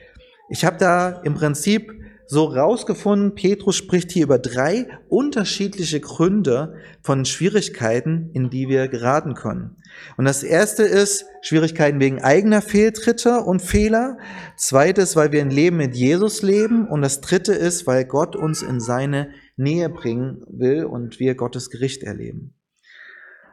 Ich 0.50 0.64
habe 0.64 0.76
da 0.76 1.22
im 1.22 1.34
Prinzip 1.34 1.94
so 2.32 2.44
rausgefunden, 2.44 3.34
Petrus 3.34 3.76
spricht 3.76 4.10
hier 4.10 4.24
über 4.24 4.38
drei 4.38 4.88
unterschiedliche 5.10 6.00
Gründe 6.00 6.76
von 7.02 7.26
Schwierigkeiten, 7.26 8.30
in 8.32 8.48
die 8.48 8.70
wir 8.70 8.88
geraten 8.88 9.34
können. 9.34 9.76
Und 10.16 10.24
das 10.24 10.42
erste 10.42 10.82
ist 10.82 11.26
Schwierigkeiten 11.42 12.00
wegen 12.00 12.22
eigener 12.22 12.62
Fehltritte 12.62 13.40
und 13.40 13.60
Fehler. 13.60 14.16
Zweites, 14.56 15.14
weil 15.14 15.30
wir 15.30 15.42
ein 15.42 15.50
Leben 15.50 15.76
mit 15.76 15.94
Jesus 15.94 16.40
leben. 16.40 16.88
Und 16.88 17.02
das 17.02 17.20
dritte 17.20 17.52
ist, 17.52 17.86
weil 17.86 18.06
Gott 18.06 18.34
uns 18.34 18.62
in 18.62 18.80
seine 18.80 19.28
Nähe 19.56 19.90
bringen 19.90 20.42
will 20.48 20.86
und 20.86 21.20
wir 21.20 21.34
Gottes 21.34 21.68
Gericht 21.68 22.02
erleben. 22.02 22.54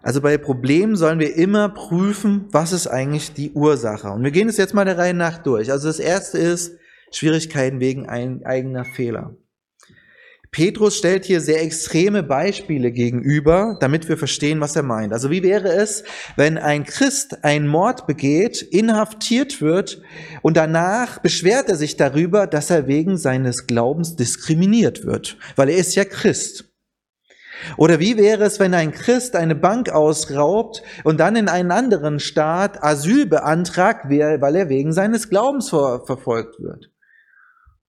Also 0.01 0.21
bei 0.21 0.38
Problemen 0.38 0.95
sollen 0.95 1.19
wir 1.19 1.36
immer 1.36 1.67
prüfen, 1.67 2.48
was 2.51 2.71
ist 2.71 2.88
eigentlich 2.88 3.33
die 3.33 3.51
Ursache. 3.51 4.09
Und 4.12 4.24
wir 4.24 4.31
gehen 4.31 4.48
es 4.48 4.55
jetzt 4.55 4.74
mal 4.74 4.86
der 4.86 4.98
Reihe 4.98 5.13
nach 5.13 5.39
durch. 5.39 5.69
Also 5.69 5.89
das 5.89 6.00
erste 6.00 6.38
ist 6.38 6.78
Schwierigkeiten 7.11 7.79
wegen 7.79 8.07
eigener 8.07 8.85
Fehler. 8.85 9.35
Petrus 10.51 10.97
stellt 10.97 11.25
hier 11.25 11.41
sehr 11.41 11.61
extreme 11.61 12.23
Beispiele 12.23 12.91
gegenüber, 12.91 13.77
damit 13.81 14.09
wir 14.09 14.17
verstehen, 14.17 14.59
was 14.59 14.75
er 14.75 14.81
meint. 14.81 15.13
Also 15.13 15.29
wie 15.29 15.43
wäre 15.43 15.69
es, 15.69 16.03
wenn 16.37 16.57
ein 16.57 16.85
Christ 16.85 17.43
einen 17.43 17.67
Mord 17.67 18.07
begeht, 18.07 18.63
inhaftiert 18.63 19.61
wird 19.61 20.01
und 20.41 20.57
danach 20.57 21.19
beschwert 21.19 21.69
er 21.69 21.75
sich 21.75 21.97
darüber, 21.97 22.47
dass 22.47 22.71
er 22.71 22.87
wegen 22.87 23.17
seines 23.17 23.67
Glaubens 23.67 24.15
diskriminiert 24.15 25.05
wird, 25.05 25.37
weil 25.55 25.69
er 25.69 25.77
ist 25.77 25.93
ja 25.93 26.03
Christ. 26.03 26.65
Oder 27.77 27.99
wie 27.99 28.17
wäre 28.17 28.45
es, 28.45 28.59
wenn 28.59 28.73
ein 28.73 28.91
Christ 28.91 29.35
eine 29.35 29.55
Bank 29.55 29.89
ausraubt 29.89 30.81
und 31.03 31.19
dann 31.19 31.35
in 31.35 31.49
einen 31.49 31.71
anderen 31.71 32.19
Staat 32.19 32.83
Asyl 32.83 33.27
beantragt, 33.27 34.05
weil 34.09 34.55
er 34.55 34.69
wegen 34.69 34.93
seines 34.93 35.29
Glaubens 35.29 35.69
verfolgt 35.69 36.59
wird? 36.59 36.89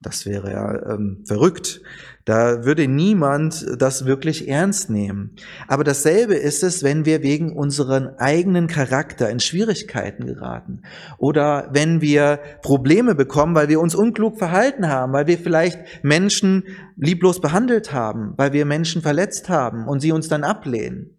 Das 0.02 0.25
wäre 0.25 0.50
ja 0.50 0.95
ähm, 0.95 1.25
verrückt. 1.26 1.83
Da 2.25 2.64
würde 2.64 2.88
niemand 2.88 3.66
das 3.78 4.07
wirklich 4.07 4.49
ernst 4.49 4.88
nehmen. 4.88 5.37
Aber 5.69 5.85
dasselbe 5.85 6.35
ist 6.35 6.62
es, 6.62 6.83
wenn 6.83 7.04
wir 7.04 7.23
wegen 7.23 7.54
unseren 7.54 8.09
eigenen 8.19 8.66
Charakter 8.66 9.28
in 9.28 9.40
Schwierigkeiten 9.40 10.26
geraten 10.26 10.83
oder 11.19 11.69
wenn 11.73 12.00
wir 12.00 12.40
Probleme 12.62 13.14
bekommen, 13.14 13.54
weil 13.54 13.69
wir 13.69 13.80
uns 13.80 13.95
unklug 13.95 14.38
verhalten 14.38 14.88
haben, 14.88 15.12
weil 15.12 15.26
wir 15.26 15.38
vielleicht 15.38 16.02
Menschen 16.02 16.64
lieblos 16.97 17.42
behandelt 17.42 17.92
haben, 17.92 18.33
weil 18.38 18.54
wir 18.54 18.64
Menschen 18.64 19.02
verletzt 19.02 19.50
haben 19.50 19.87
und 19.87 20.00
sie 20.00 20.12
uns 20.12 20.28
dann 20.28 20.45
ablehnen. 20.45 21.19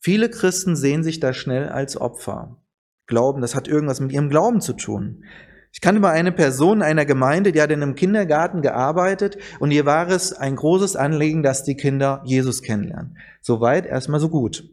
Viele 0.00 0.28
Christen 0.28 0.74
sehen 0.74 1.04
sich 1.04 1.20
da 1.20 1.32
schnell 1.32 1.68
als 1.68 1.96
Opfer, 1.96 2.60
glauben, 3.06 3.42
das 3.42 3.54
hat 3.54 3.68
irgendwas 3.68 4.00
mit 4.00 4.10
ihrem 4.10 4.28
Glauben 4.28 4.60
zu 4.60 4.72
tun. 4.72 5.22
Ich 5.72 5.80
kannte 5.80 6.00
mal 6.00 6.10
eine 6.10 6.32
Person 6.32 6.82
einer 6.82 7.06
Gemeinde, 7.06 7.50
die 7.50 7.62
hat 7.62 7.70
in 7.70 7.82
einem 7.82 7.94
Kindergarten 7.94 8.60
gearbeitet 8.60 9.38
und 9.58 9.70
ihr 9.70 9.86
war 9.86 10.08
es 10.08 10.32
ein 10.32 10.54
großes 10.54 10.96
Anliegen, 10.96 11.42
dass 11.42 11.64
die 11.64 11.76
Kinder 11.76 12.22
Jesus 12.24 12.62
kennenlernen. 12.62 13.16
Soweit 13.40 13.86
erstmal 13.86 14.20
so 14.20 14.28
gut. 14.28 14.68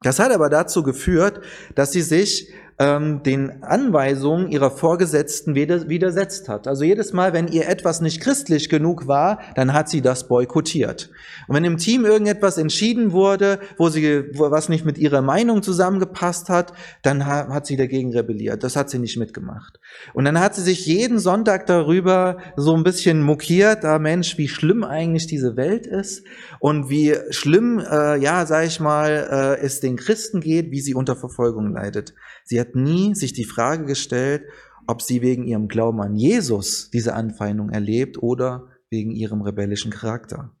Das 0.00 0.18
hat 0.18 0.32
aber 0.32 0.48
dazu 0.48 0.82
geführt, 0.82 1.42
dass 1.74 1.92
sie 1.92 2.02
sich 2.02 2.52
ähm, 2.78 3.22
den 3.22 3.62
Anweisungen 3.62 4.48
ihrer 4.48 4.70
Vorgesetzten 4.70 5.54
widersetzt 5.54 6.48
hat. 6.48 6.66
Also 6.66 6.84
jedes 6.84 7.12
Mal, 7.12 7.32
wenn 7.32 7.48
ihr 7.48 7.68
etwas 7.68 8.00
nicht 8.00 8.20
christlich 8.20 8.68
genug 8.68 9.06
war, 9.06 9.40
dann 9.54 9.72
hat 9.72 9.88
sie 9.88 10.00
das 10.00 10.28
boykottiert. 10.28 11.10
Und 11.48 11.54
wenn 11.54 11.64
im 11.64 11.76
Team 11.76 12.04
irgendetwas 12.04 12.58
entschieden 12.58 13.12
wurde, 13.12 13.58
wo 13.76 13.88
sie, 13.88 14.24
wo 14.34 14.50
was 14.50 14.68
nicht 14.68 14.84
mit 14.84 14.98
ihrer 14.98 15.22
Meinung 15.22 15.62
zusammengepasst 15.62 16.48
hat, 16.48 16.72
dann 17.02 17.26
hat 17.26 17.66
sie 17.66 17.76
dagegen 17.76 18.12
rebelliert. 18.12 18.64
Das 18.64 18.76
hat 18.76 18.90
sie 18.90 18.98
nicht 18.98 19.16
mitgemacht. 19.16 19.78
Und 20.14 20.24
dann 20.24 20.40
hat 20.40 20.54
sie 20.54 20.62
sich 20.62 20.86
jeden 20.86 21.18
Sonntag 21.18 21.66
darüber 21.66 22.38
so 22.56 22.74
ein 22.74 22.84
bisschen 22.84 23.22
mokiert, 23.22 23.84
ah 23.84 23.98
Mensch, 23.98 24.38
wie 24.38 24.48
schlimm 24.48 24.84
eigentlich 24.84 25.26
diese 25.26 25.56
Welt 25.56 25.86
ist 25.86 26.24
und 26.60 26.88
wie 26.88 27.16
schlimm, 27.30 27.78
äh, 27.78 28.18
ja, 28.18 28.46
sag 28.46 28.66
ich 28.66 28.80
mal, 28.80 29.56
äh, 29.60 29.64
es 29.64 29.80
den 29.80 29.96
Christen 29.96 30.40
geht, 30.40 30.70
wie 30.70 30.80
sie 30.80 30.94
unter 30.94 31.16
Verfolgung 31.16 31.72
leidet. 31.72 32.14
Sie 32.44 32.60
hat 32.60 32.74
nie 32.74 33.14
sich 33.14 33.32
die 33.32 33.44
Frage 33.44 33.84
gestellt, 33.84 34.42
ob 34.86 35.02
sie 35.02 35.22
wegen 35.22 35.46
ihrem 35.46 35.68
Glauben 35.68 36.00
an 36.00 36.16
Jesus 36.16 36.90
diese 36.90 37.14
Anfeindung 37.14 37.70
erlebt 37.70 38.22
oder 38.22 38.68
wegen 38.90 39.10
ihrem 39.10 39.42
rebellischen 39.42 39.90
Charakter. 39.90 40.54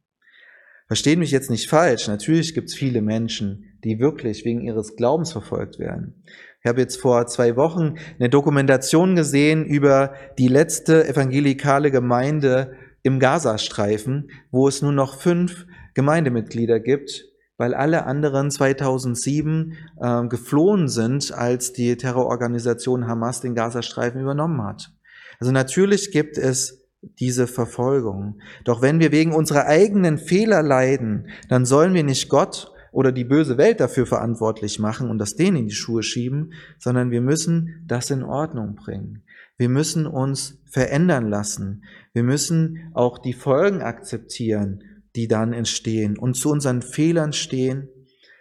Verstehen 0.86 1.20
mich 1.20 1.30
jetzt 1.30 1.50
nicht 1.50 1.68
falsch, 1.68 2.08
natürlich 2.08 2.54
gibt 2.54 2.68
es 2.68 2.74
viele 2.74 3.00
Menschen, 3.00 3.78
die 3.84 3.98
wirklich 3.98 4.44
wegen 4.44 4.60
ihres 4.60 4.96
Glaubens 4.96 5.32
verfolgt 5.32 5.78
werden. 5.78 6.22
Ich 6.60 6.68
habe 6.68 6.80
jetzt 6.80 7.00
vor 7.00 7.26
zwei 7.26 7.56
Wochen 7.56 7.96
eine 8.18 8.28
Dokumentation 8.28 9.16
gesehen 9.16 9.64
über 9.64 10.14
die 10.38 10.48
letzte 10.48 11.08
evangelikale 11.08 11.90
Gemeinde 11.90 12.76
im 13.02 13.18
Gazastreifen, 13.18 14.30
wo 14.50 14.68
es 14.68 14.82
nur 14.82 14.92
noch 14.92 15.20
fünf 15.20 15.66
Gemeindemitglieder 15.94 16.78
gibt, 16.78 17.31
weil 17.56 17.74
alle 17.74 18.06
anderen 18.06 18.50
2007 18.50 19.74
äh, 20.00 20.26
geflohen 20.26 20.88
sind, 20.88 21.32
als 21.32 21.72
die 21.72 21.96
Terrororganisation 21.96 23.06
Hamas 23.06 23.40
den 23.40 23.54
Gazastreifen 23.54 24.20
übernommen 24.20 24.62
hat. 24.62 24.92
Also 25.38 25.52
natürlich 25.52 26.10
gibt 26.10 26.38
es 26.38 26.82
diese 27.18 27.46
Verfolgung. 27.46 28.40
Doch 28.64 28.80
wenn 28.82 29.00
wir 29.00 29.12
wegen 29.12 29.34
unserer 29.34 29.66
eigenen 29.66 30.18
Fehler 30.18 30.62
leiden, 30.62 31.28
dann 31.48 31.64
sollen 31.64 31.94
wir 31.94 32.04
nicht 32.04 32.28
Gott 32.28 32.72
oder 32.92 33.10
die 33.10 33.24
böse 33.24 33.58
Welt 33.58 33.80
dafür 33.80 34.06
verantwortlich 34.06 34.78
machen 34.78 35.10
und 35.10 35.18
das 35.18 35.34
denen 35.34 35.56
in 35.56 35.68
die 35.68 35.74
Schuhe 35.74 36.02
schieben, 36.02 36.52
sondern 36.78 37.10
wir 37.10 37.20
müssen 37.20 37.84
das 37.86 38.10
in 38.10 38.22
Ordnung 38.22 38.76
bringen. 38.76 39.24
Wir 39.56 39.68
müssen 39.68 40.06
uns 40.06 40.60
verändern 40.70 41.28
lassen. 41.28 41.84
Wir 42.12 42.22
müssen 42.22 42.90
auch 42.94 43.18
die 43.18 43.32
Folgen 43.32 43.82
akzeptieren 43.82 44.82
die 45.16 45.28
dann 45.28 45.52
entstehen 45.52 46.18
und 46.18 46.34
zu 46.34 46.50
unseren 46.50 46.82
Fehlern 46.82 47.32
stehen 47.32 47.88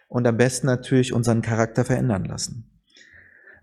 und 0.07 0.27
am 0.27 0.37
besten 0.37 0.67
natürlich 0.67 1.13
unseren 1.13 1.41
Charakter 1.41 1.85
verändern 1.85 2.25
lassen. 2.25 2.71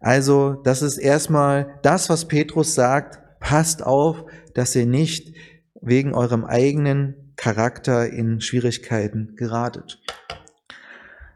Also, 0.01 0.55
das 0.65 0.83
ist 0.83 0.99
erstmal 0.99 1.79
das, 1.83 2.09
was 2.09 2.29
Petrus 2.29 2.75
sagt. 2.75 3.19
Passt 3.41 3.83
auf, 3.83 4.25
dass 4.55 4.75
ihr 4.75 4.87
nicht 4.87 5.35
wegen 5.81 6.15
eurem 6.15 6.45
eigenen 6.45 7.35
Charakter 7.37 8.09
in 8.09 8.41
Schwierigkeiten 8.41 9.35
geratet. 9.37 10.01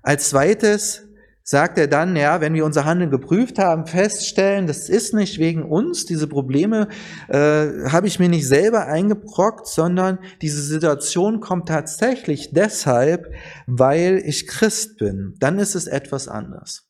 Als 0.02 0.30
zweites 0.30 1.01
sagt 1.44 1.78
er 1.78 1.88
dann, 1.88 2.16
ja, 2.16 2.40
wenn 2.40 2.54
wir 2.54 2.64
unser 2.64 2.84
Handeln 2.84 3.10
geprüft 3.10 3.58
haben, 3.58 3.86
feststellen, 3.86 4.66
das 4.66 4.88
ist 4.88 5.14
nicht 5.14 5.38
wegen 5.38 5.64
uns, 5.64 6.06
diese 6.06 6.26
Probleme 6.26 6.88
äh, 7.28 7.88
habe 7.88 8.06
ich 8.06 8.18
mir 8.18 8.28
nicht 8.28 8.46
selber 8.46 8.86
eingebrockt, 8.86 9.66
sondern 9.66 10.18
diese 10.40 10.62
Situation 10.62 11.40
kommt 11.40 11.68
tatsächlich 11.68 12.52
deshalb, 12.52 13.32
weil 13.66 14.22
ich 14.24 14.46
Christ 14.46 14.98
bin. 14.98 15.34
Dann 15.38 15.58
ist 15.58 15.74
es 15.74 15.86
etwas 15.86 16.28
anders. 16.28 16.88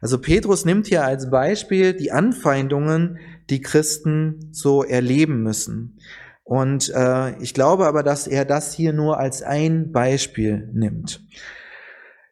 Also 0.00 0.18
Petrus 0.20 0.64
nimmt 0.64 0.86
hier 0.86 1.04
als 1.04 1.28
Beispiel 1.28 1.92
die 1.92 2.12
Anfeindungen, 2.12 3.18
die 3.50 3.60
Christen 3.60 4.50
so 4.52 4.84
erleben 4.84 5.42
müssen. 5.42 5.98
Und 6.44 6.90
äh, 6.94 7.36
ich 7.42 7.52
glaube 7.52 7.86
aber, 7.86 8.02
dass 8.02 8.26
er 8.26 8.44
das 8.44 8.72
hier 8.72 8.92
nur 8.92 9.18
als 9.18 9.42
ein 9.42 9.92
Beispiel 9.92 10.70
nimmt. 10.72 11.20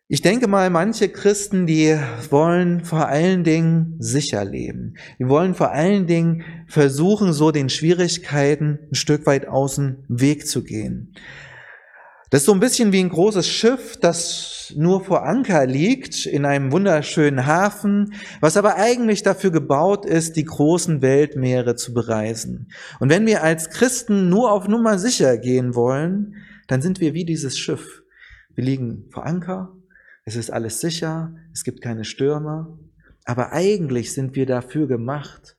Ich 0.09 0.23
denke 0.23 0.47
mal, 0.47 0.71
manche 0.71 1.09
Christen, 1.09 1.67
die 1.67 1.99
wollen 2.31 2.85
vor 2.85 3.09
allen 3.09 3.43
Dingen 3.43 3.97
sicher 3.99 4.45
leben. 4.45 4.95
Die 5.19 5.29
wollen 5.29 5.57
vor 5.57 5.73
allen 5.73 6.07
Dingen 6.07 6.45
versuchen, 6.69 7.33
so 7.33 7.51
den 7.51 7.69
Schwierigkeiten 7.69 8.79
ein 8.93 8.95
Stück 8.95 9.27
weit 9.27 9.49
außen 9.49 10.05
Weg 10.07 10.47
zu 10.47 10.63
gehen. 10.63 11.13
Das 12.31 12.43
ist 12.43 12.47
so 12.47 12.53
ein 12.53 12.61
bisschen 12.61 12.93
wie 12.93 13.01
ein 13.01 13.09
großes 13.09 13.49
Schiff, 13.49 13.97
das 14.01 14.73
nur 14.77 15.05
vor 15.05 15.25
Anker 15.25 15.67
liegt 15.67 16.25
in 16.25 16.45
einem 16.45 16.71
wunderschönen 16.71 17.45
Hafen, 17.47 18.15
was 18.41 18.57
aber 18.57 18.77
eigentlich 18.77 19.25
dafür 19.25 19.51
gebaut 19.51 20.07
ist, 20.07 20.37
die 20.37 20.45
großen 20.45 21.03
Weltmeere 21.03 21.75
zu 21.75 21.93
bereisen. 21.93 22.69
Und 23.01 23.11
wenn 23.11 23.27
wir 23.27 23.43
als 23.43 23.71
Christen 23.71 24.29
nur 24.29 24.53
auf 24.53 24.69
Nummer 24.69 25.01
sicher 25.01 25.37
gehen 25.37 25.75
wollen, 25.75 26.37
dann 26.69 26.81
sind 26.81 27.01
wir 27.01 27.13
wie 27.13 27.25
dieses 27.25 27.59
Schiff. 27.59 28.03
Wir 28.55 28.63
liegen 28.63 29.07
vor 29.11 29.27
Anker 29.27 29.76
es 30.27 30.35
ist 30.35 30.51
alles 30.51 30.81
sicher, 30.81 31.35
es 31.53 31.63
gibt 31.63 31.81
keine 31.81 32.05
Stürme, 32.05 32.79
aber 33.25 33.53
eigentlich 33.53 34.13
sind 34.13 34.35
wir 34.35 34.45
dafür 34.45 34.89
gemacht, 34.89 35.57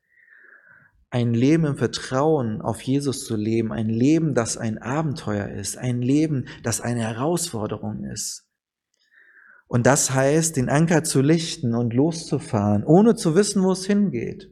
ein 1.10 1.34
Leben 1.34 1.64
im 1.64 1.78
Vertrauen 1.78 2.62
auf 2.62 2.82
Jesus 2.82 3.24
zu 3.24 3.38
leben, 3.38 3.72
ein 3.72 3.88
Leben, 3.88 4.36
das 4.36 4.58
ein 4.58 4.78
Abenteuer 4.78 5.48
ist, 5.48 5.78
ein 5.78 6.02
Leben, 6.02 6.48
das 6.64 6.82
eine 6.82 7.00
Herausforderung 7.00 8.04
ist. 8.04 8.46
Und 9.68 9.86
das 9.86 10.12
heißt, 10.12 10.58
den 10.58 10.68
Anker 10.70 11.06
zu 11.06 11.22
lichten 11.22 11.74
und 11.74 11.94
loszufahren, 11.94 12.84
ohne 12.84 13.16
zu 13.16 13.36
wissen, 13.36 13.64
wo 13.64 13.72
es 13.72 13.86
hingeht. 13.86 14.50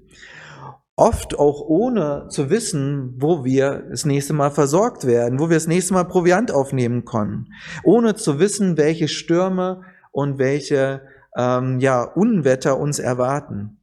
Oft 0.96 1.38
auch 1.38 1.60
ohne 1.60 2.28
zu 2.30 2.50
wissen, 2.50 3.16
wo 3.18 3.44
wir 3.44 3.86
das 3.90 4.06
nächste 4.06 4.32
Mal 4.32 4.52
versorgt 4.52 5.06
werden, 5.06 5.40
wo 5.40 5.50
wir 5.50 5.58
das 5.58 5.68
nächste 5.68 5.94
Mal 5.94 6.06
Proviant 6.06 6.52
aufnehmen 6.52 7.04
können. 7.04 7.50
Ohne 7.84 8.16
zu 8.16 8.40
wissen, 8.40 8.78
welche 8.78 9.10
Stürme 9.10 9.82
und 10.16 10.38
welche 10.38 11.02
ähm, 11.38 11.80
ja, 11.82 12.04
Unwetter 12.04 12.80
uns 12.80 13.00
erwarten. 13.00 13.78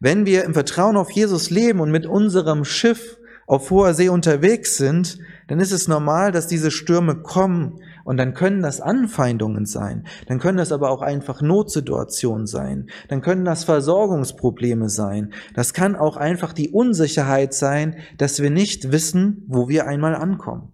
Wenn 0.00 0.26
wir 0.26 0.44
im 0.44 0.52
Vertrauen 0.52 0.96
auf 0.96 1.10
Jesus 1.12 1.50
leben 1.50 1.78
und 1.78 1.92
mit 1.92 2.04
unserem 2.04 2.64
Schiff 2.64 3.16
auf 3.46 3.70
hoher 3.70 3.94
See 3.94 4.08
unterwegs 4.08 4.76
sind, 4.76 5.20
dann 5.46 5.60
ist 5.60 5.70
es 5.70 5.86
normal, 5.86 6.32
dass 6.32 6.48
diese 6.48 6.72
Stürme 6.72 7.22
kommen 7.22 7.80
und 8.04 8.16
dann 8.16 8.34
können 8.34 8.60
das 8.60 8.80
Anfeindungen 8.80 9.66
sein, 9.66 10.06
dann 10.26 10.40
können 10.40 10.58
das 10.58 10.72
aber 10.72 10.90
auch 10.90 11.00
einfach 11.00 11.42
Notsituationen 11.42 12.48
sein, 12.48 12.90
dann 13.08 13.22
können 13.22 13.44
das 13.44 13.62
Versorgungsprobleme 13.62 14.88
sein, 14.88 15.32
das 15.54 15.72
kann 15.72 15.94
auch 15.94 16.16
einfach 16.16 16.52
die 16.52 16.70
Unsicherheit 16.70 17.54
sein, 17.54 17.96
dass 18.18 18.42
wir 18.42 18.50
nicht 18.50 18.90
wissen, 18.90 19.44
wo 19.46 19.68
wir 19.68 19.86
einmal 19.86 20.16
ankommen. 20.16 20.72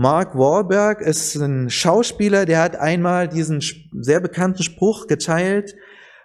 Mark 0.00 0.34
Wahlberg 0.34 1.02
ist 1.02 1.34
ein 1.36 1.68
Schauspieler, 1.68 2.46
der 2.46 2.62
hat 2.62 2.74
einmal 2.74 3.28
diesen 3.28 3.60
sehr 4.00 4.18
bekannten 4.18 4.62
Spruch 4.62 5.08
geteilt, 5.08 5.76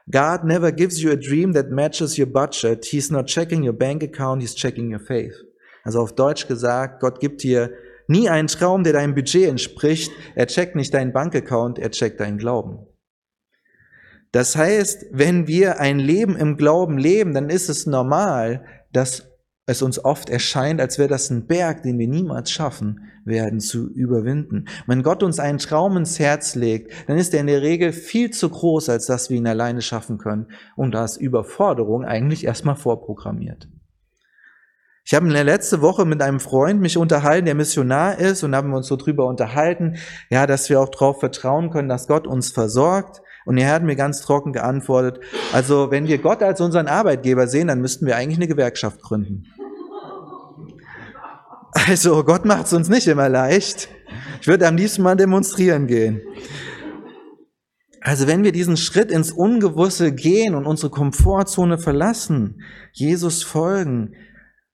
God 0.09 0.45
never 0.45 0.71
gives 0.71 1.01
you 1.01 1.11
a 1.11 1.17
dream 1.17 1.51
that 1.51 1.71
matches 1.71 2.17
your 2.17 2.25
budget. 2.25 2.85
He's 2.85 3.11
not 3.11 3.25
checking 3.25 3.67
your 3.67 3.73
bank 3.73 4.01
account, 4.01 4.41
he's 4.41 4.55
checking 4.55 4.93
your 4.93 5.01
faith. 5.01 5.33
Also 5.83 5.99
auf 5.99 6.15
Deutsch 6.15 6.47
gesagt, 6.47 7.01
Gott 7.01 7.19
gibt 7.19 7.43
dir 7.43 7.73
nie 8.07 8.29
einen 8.29 8.47
Traum, 8.47 8.85
der 8.85 8.93
deinem 8.93 9.13
Budget 9.13 9.49
entspricht. 9.49 10.09
Er 10.35 10.47
checkt 10.47 10.77
nicht 10.77 10.93
deinen 10.93 11.11
Bankaccount, 11.11 11.77
er 11.77 11.91
checkt 11.91 12.21
deinen 12.21 12.37
Glauben. 12.37 12.87
Das 14.31 14.55
heißt, 14.55 15.07
wenn 15.11 15.47
wir 15.47 15.81
ein 15.81 15.99
Leben 15.99 16.37
im 16.37 16.55
Glauben 16.55 16.97
leben, 16.97 17.33
dann 17.33 17.49
ist 17.49 17.67
es 17.67 17.85
normal, 17.85 18.63
dass 18.93 19.34
es 19.67 19.81
uns 19.81 20.03
oft 20.03 20.29
erscheint, 20.29 20.79
als 20.79 20.99
wäre 20.99 21.09
das 21.09 21.29
ein 21.29 21.47
Berg, 21.47 21.81
den 21.83 21.97
wir 21.97 22.07
niemals 22.07 22.51
schaffen 22.51 23.11
werden 23.25 23.59
zu 23.59 23.89
überwinden. 23.89 24.65
Wenn 24.85 25.01
Gott 25.01 25.23
uns 25.23 25.39
einen 25.39 25.57
Traum 25.57 25.97
ins 25.97 26.19
Herz 26.19 26.53
legt, 26.53 26.91
dann 27.07 27.17
ist 27.17 27.33
er 27.33 27.41
in 27.41 27.47
der 27.47 27.63
Regel 27.63 27.91
viel 27.91 28.29
zu 28.29 28.49
groß, 28.49 28.89
als 28.89 29.07
dass 29.07 29.31
wir 29.31 29.37
ihn 29.37 29.47
alleine 29.47 29.81
schaffen 29.81 30.19
können. 30.19 30.47
Und 30.75 30.93
da 30.93 31.03
ist 31.03 31.17
Überforderung 31.17 32.05
eigentlich 32.05 32.45
erstmal 32.45 32.75
vorprogrammiert. 32.75 33.67
Ich 35.03 35.13
habe 35.13 35.27
letzte 35.27 35.81
Woche 35.81 36.05
mit 36.05 36.21
einem 36.21 36.39
Freund 36.39 36.81
mich 36.81 36.97
unterhalten, 36.97 37.45
der 37.45 37.53
Missionar 37.53 38.17
ist, 38.17 38.43
und 38.43 38.55
haben 38.55 38.69
wir 38.69 38.77
uns 38.77 38.87
so 38.87 38.95
drüber 38.95 39.27
unterhalten, 39.27 39.97
ja, 40.31 40.47
dass 40.47 40.69
wir 40.69 40.79
auch 40.79 40.89
darauf 40.89 41.19
vertrauen 41.19 41.69
können, 41.69 41.89
dass 41.89 42.07
Gott 42.07 42.25
uns 42.25 42.51
versorgt. 42.51 43.21
Und 43.45 43.57
er 43.57 43.71
hat 43.71 43.83
mir 43.83 43.95
ganz 43.95 44.21
trocken 44.21 44.53
geantwortet, 44.53 45.19
also 45.53 45.91
wenn 45.91 46.07
wir 46.07 46.17
Gott 46.17 46.41
als 46.41 46.59
unseren 46.61 46.87
Arbeitgeber 46.87 47.47
sehen, 47.47 47.67
dann 47.67 47.79
müssten 47.79 48.05
wir 48.05 48.15
eigentlich 48.15 48.39
eine 48.39 48.47
Gewerkschaft 48.47 49.01
gründen. 49.01 49.45
Also 51.87 52.23
Gott 52.23 52.45
macht 52.45 52.65
es 52.65 52.73
uns 52.73 52.89
nicht 52.89 53.07
immer 53.07 53.29
leicht. 53.29 53.89
Ich 54.41 54.47
würde 54.47 54.67
am 54.67 54.77
liebsten 54.77 55.03
mal 55.03 55.15
demonstrieren 55.15 55.87
gehen. 55.87 56.21
Also 58.01 58.27
wenn 58.27 58.43
wir 58.43 58.51
diesen 58.51 58.77
Schritt 58.77 59.11
ins 59.11 59.31
Ungewusse 59.31 60.11
gehen 60.13 60.55
und 60.55 60.65
unsere 60.65 60.91
Komfortzone 60.91 61.77
verlassen, 61.77 62.61
Jesus 62.93 63.43
folgen, 63.43 64.15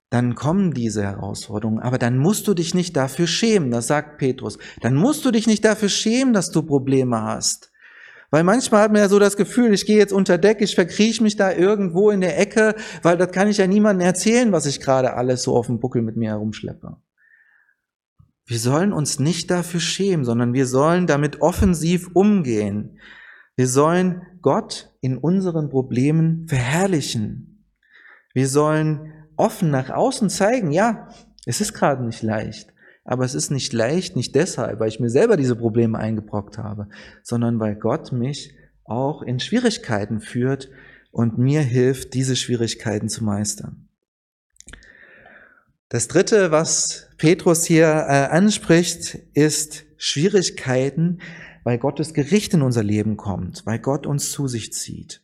dann 0.10 0.36
kommen 0.36 0.74
diese 0.74 1.04
Herausforderungen. 1.04 1.80
Aber 1.80 1.98
dann 1.98 2.18
musst 2.18 2.48
du 2.48 2.54
dich 2.54 2.74
nicht 2.74 2.98
dafür 2.98 3.28
schämen, 3.28 3.72
das 3.72 3.88
sagt 3.88 4.18
Petrus. 4.18 4.58
Dann 4.82 4.96
musst 4.96 5.24
du 5.24 5.32
dich 5.32 5.48
nicht 5.48 5.64
dafür 5.64 5.88
schämen, 5.88 6.34
dass 6.34 6.52
du 6.52 6.62
Probleme 6.64 7.22
hast. 7.22 7.71
Weil 8.32 8.46
manchmal 8.46 8.82
hat 8.82 8.94
man 8.94 9.02
ja 9.02 9.10
so 9.10 9.20
das 9.20 9.36
Gefühl, 9.36 9.74
ich 9.74 9.86
gehe 9.86 9.98
jetzt 9.98 10.14
unter 10.14 10.38
Deck, 10.38 10.62
ich 10.62 10.74
verkrieche 10.74 11.22
mich 11.22 11.36
da 11.36 11.52
irgendwo 11.52 12.10
in 12.12 12.22
der 12.22 12.40
Ecke, 12.40 12.76
weil 13.04 13.18
das 13.18 13.32
kann 13.32 13.50
ich 13.50 13.58
ja 13.58 13.68
niemandem 13.68 14.08
erzählen, 14.08 14.54
was 14.54 14.66
ich 14.66 14.80
gerade 14.80 15.14
alles 15.16 15.44
so 15.44 15.56
auf 15.56 15.68
dem 15.68 15.80
Buckel 15.82 16.02
mit 16.02 16.16
mir 16.16 16.30
herumschleppe. 16.30 16.96
Wir 18.46 18.60
sollen 18.60 18.94
uns 18.94 19.20
nicht 19.20 19.52
dafür 19.52 19.82
schämen, 19.82 20.26
sondern 20.26 20.54
wir 20.54 20.66
sollen 20.66 21.08
damit 21.08 21.42
offensiv 21.42 22.10
umgehen. 22.14 23.00
Wir 23.58 23.68
sollen 23.68 24.22
Gott 24.42 24.94
in 25.02 25.18
unseren 25.18 25.70
Problemen 25.70 26.48
verherrlichen. 26.48 27.66
Wir 28.34 28.48
sollen 28.48 29.12
offen 29.36 29.72
nach 29.72 29.90
außen 29.90 30.30
zeigen, 30.30 30.72
ja, 30.72 31.10
es 31.46 31.60
ist 31.60 31.74
gerade 31.74 32.06
nicht 32.06 32.24
leicht. 32.24 32.74
Aber 33.04 33.26
es 33.26 33.34
ist 33.34 33.50
nicht 33.50 33.74
leicht, 33.74 34.16
nicht 34.16 34.36
deshalb, 34.36 34.80
weil 34.80 34.90
ich 34.90 35.00
mir 35.00 35.10
selber 35.10 35.38
diese 35.38 35.56
Probleme 35.56 35.98
eingebrockt 35.98 36.58
habe, 36.58 36.88
sondern 37.24 37.60
weil 37.60 37.76
Gott 37.76 38.12
mich 38.12 38.54
auch 38.84 39.22
in 39.22 39.40
Schwierigkeiten 39.40 40.22
führt 40.22 40.70
und 41.12 41.38
mir 41.38 41.62
hilft, 41.62 42.14
diese 42.14 42.36
Schwierigkeiten 42.36 43.10
zu 43.10 43.24
meistern. 43.24 43.88
Das 45.90 46.08
dritte, 46.08 46.52
was 46.52 47.10
Petrus 47.18 47.66
hier 47.66 47.88
äh, 47.88 48.28
anspricht, 48.30 49.16
ist 49.34 49.84
Schwierigkeiten, 49.98 51.20
weil 51.64 51.78
Gottes 51.78 52.14
Gericht 52.14 52.54
in 52.54 52.62
unser 52.62 52.84
Leben 52.84 53.18
kommt, 53.18 53.66
weil 53.66 53.80
Gott 53.80 54.08
uns 54.08 54.32
zu 54.32 54.48
sich 54.48 54.72
zieht. 54.72 55.22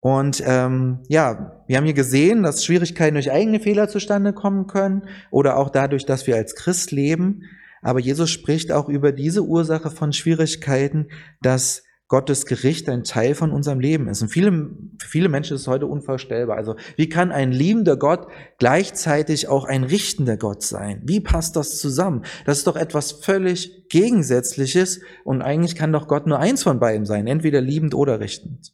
Und 0.00 0.42
ähm, 0.46 1.00
ja, 1.08 1.62
wir 1.66 1.76
haben 1.76 1.84
hier 1.84 1.94
gesehen, 1.94 2.42
dass 2.42 2.64
Schwierigkeiten 2.64 3.14
durch 3.14 3.30
eigene 3.30 3.60
Fehler 3.60 3.88
zustande 3.88 4.32
kommen 4.32 4.66
können 4.66 5.02
oder 5.30 5.58
auch 5.58 5.68
dadurch, 5.68 6.06
dass 6.06 6.26
wir 6.26 6.36
als 6.36 6.54
Christ 6.54 6.90
leben. 6.90 7.42
Aber 7.82 8.00
Jesus 8.00 8.30
spricht 8.30 8.72
auch 8.72 8.88
über 8.88 9.12
diese 9.12 9.44
Ursache 9.44 9.90
von 9.90 10.12
Schwierigkeiten, 10.12 11.08
dass 11.42 11.82
Gottes 12.08 12.44
Gericht 12.44 12.88
ein 12.88 13.04
Teil 13.04 13.36
von 13.36 13.52
unserem 13.52 13.78
Leben 13.78 14.08
ist. 14.08 14.20
Und 14.20 14.30
viele, 14.30 14.50
für 14.98 15.08
viele 15.08 15.28
Menschen 15.28 15.54
ist 15.54 15.62
es 15.62 15.68
heute 15.68 15.86
unvorstellbar. 15.86 16.56
Also 16.56 16.74
wie 16.96 17.08
kann 17.08 17.30
ein 17.30 17.52
liebender 17.52 17.96
Gott 17.96 18.26
gleichzeitig 18.58 19.46
auch 19.46 19.64
ein 19.64 19.84
richtender 19.84 20.36
Gott 20.36 20.62
sein? 20.62 21.02
Wie 21.04 21.20
passt 21.20 21.54
das 21.54 21.78
zusammen? 21.78 22.24
Das 22.46 22.58
ist 22.58 22.66
doch 22.66 22.74
etwas 22.74 23.12
völlig 23.12 23.88
Gegensätzliches 23.90 25.00
und 25.22 25.40
eigentlich 25.40 25.76
kann 25.76 25.92
doch 25.92 26.08
Gott 26.08 26.26
nur 26.26 26.40
eins 26.40 26.64
von 26.64 26.80
beiden 26.80 27.06
sein, 27.06 27.28
entweder 27.28 27.60
liebend 27.60 27.94
oder 27.94 28.18
richtend. 28.18 28.72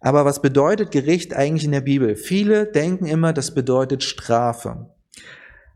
Aber 0.00 0.24
was 0.24 0.40
bedeutet 0.40 0.90
Gericht 0.90 1.34
eigentlich 1.34 1.64
in 1.64 1.72
der 1.72 1.82
Bibel? 1.82 2.16
Viele 2.16 2.66
denken 2.66 3.06
immer, 3.06 3.32
das 3.32 3.54
bedeutet 3.54 4.02
Strafe. 4.02 4.90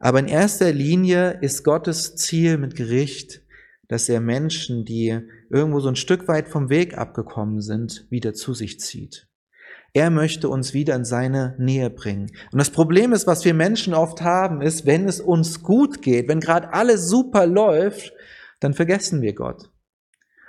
Aber 0.01 0.19
in 0.19 0.29
erster 0.29 0.73
Linie 0.73 1.39
ist 1.41 1.63
Gottes 1.63 2.17
Ziel 2.17 2.59
mit 2.59 2.75
Gericht, 2.75 3.43
dass 3.89 4.09
er 4.09 4.21
Menschen, 4.21 4.85
die 4.85 5.21
irgendwo 5.51 5.81
so 5.81 5.89
ein 5.89 5.97
Stück 5.97 6.27
weit 6.27 6.49
vom 6.49 6.71
Weg 6.71 6.97
abgekommen 6.97 7.61
sind, 7.61 8.07
wieder 8.11 8.33
zu 8.35 8.55
sich 8.55 8.81
zieht. 8.81 9.29
Er 9.93 10.11
möchte 10.11 10.49
uns 10.49 10.75
wieder 10.75 10.97
in 10.97 11.05
seine 11.05 11.55
Nähe 11.59 11.89
bringen. 11.89 12.33
Und 12.51 12.59
das 12.59 12.71
Problem 12.71 13.13
ist, 13.13 13.27
was 13.27 13.45
wir 13.45 13.55
Menschen 13.55 13.95
oft 13.95 14.23
haben, 14.23 14.61
ist, 14.61 14.87
wenn 14.87 15.07
es 15.07 15.21
uns 15.21 15.63
gut 15.63 16.03
geht, 16.03 16.29
wenn 16.29 16.41
gerade 16.41 16.73
alles 16.73 17.09
super 17.09 17.47
läuft, 17.47 18.13
dann 18.59 18.75
vergessen 18.75 19.23
wir 19.23 19.35
Gott. 19.35 19.71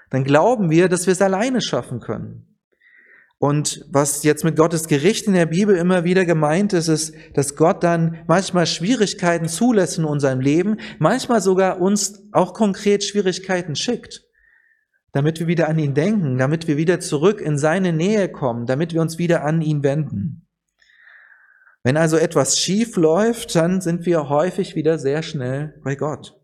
Dann 0.10 0.24
glauben 0.24 0.72
wir, 0.72 0.90
dass 0.90 1.06
wir 1.06 1.12
es 1.12 1.22
alleine 1.22 1.62
schaffen 1.62 2.00
können. 2.00 2.55
Und 3.38 3.86
was 3.92 4.24
jetzt 4.24 4.44
mit 4.44 4.56
Gottes 4.56 4.88
Gericht 4.88 5.28
in 5.28 5.34
der 5.34 5.46
Bibel 5.46 5.76
immer 5.76 6.04
wieder 6.06 6.26
gemeint 6.26 6.72
ist, 6.74 6.88
ist, 6.88 7.14
dass 7.34 7.56
Gott 7.56 7.84
dann 7.84 8.20
manchmal 8.28 8.66
Schwierigkeiten 8.66 9.50
zulässt 9.50 9.98
in 9.98 10.06
unserem 10.06 10.40
Leben, 10.40 10.78
manchmal 11.00 11.42
sogar 11.42 11.82
uns 11.82 12.24
auch 12.32 12.54
konkret 12.54 13.04
Schwierigkeiten 13.04 13.76
schickt, 13.76 14.24
damit 15.12 15.40
wir 15.40 15.48
wieder 15.48 15.68
an 15.68 15.78
ihn 15.78 15.94
denken, 15.94 16.38
damit 16.38 16.68
wir 16.68 16.78
wieder 16.78 17.02
zurück 17.02 17.42
in 17.42 17.58
seine 17.58 17.92
Nähe 17.92 18.30
kommen, 18.30 18.66
damit 18.66 18.94
wir 18.94 19.02
uns 19.02 19.18
wieder 19.18 19.44
an 19.44 19.62
ihn 19.62 19.84
wenden. 19.84 20.48
Wenn 21.84 21.98
also 21.98 22.18
etwas 22.18 22.58
schief 22.58 22.96
läuft, 22.96 23.56
dann 23.56 23.80
sind 23.80 24.06
wir 24.06 24.30
häufig 24.30 24.76
wieder 24.76 24.98
sehr 24.98 25.22
schnell 25.22 25.80
bei 25.84 25.96
Gott. 25.96 26.36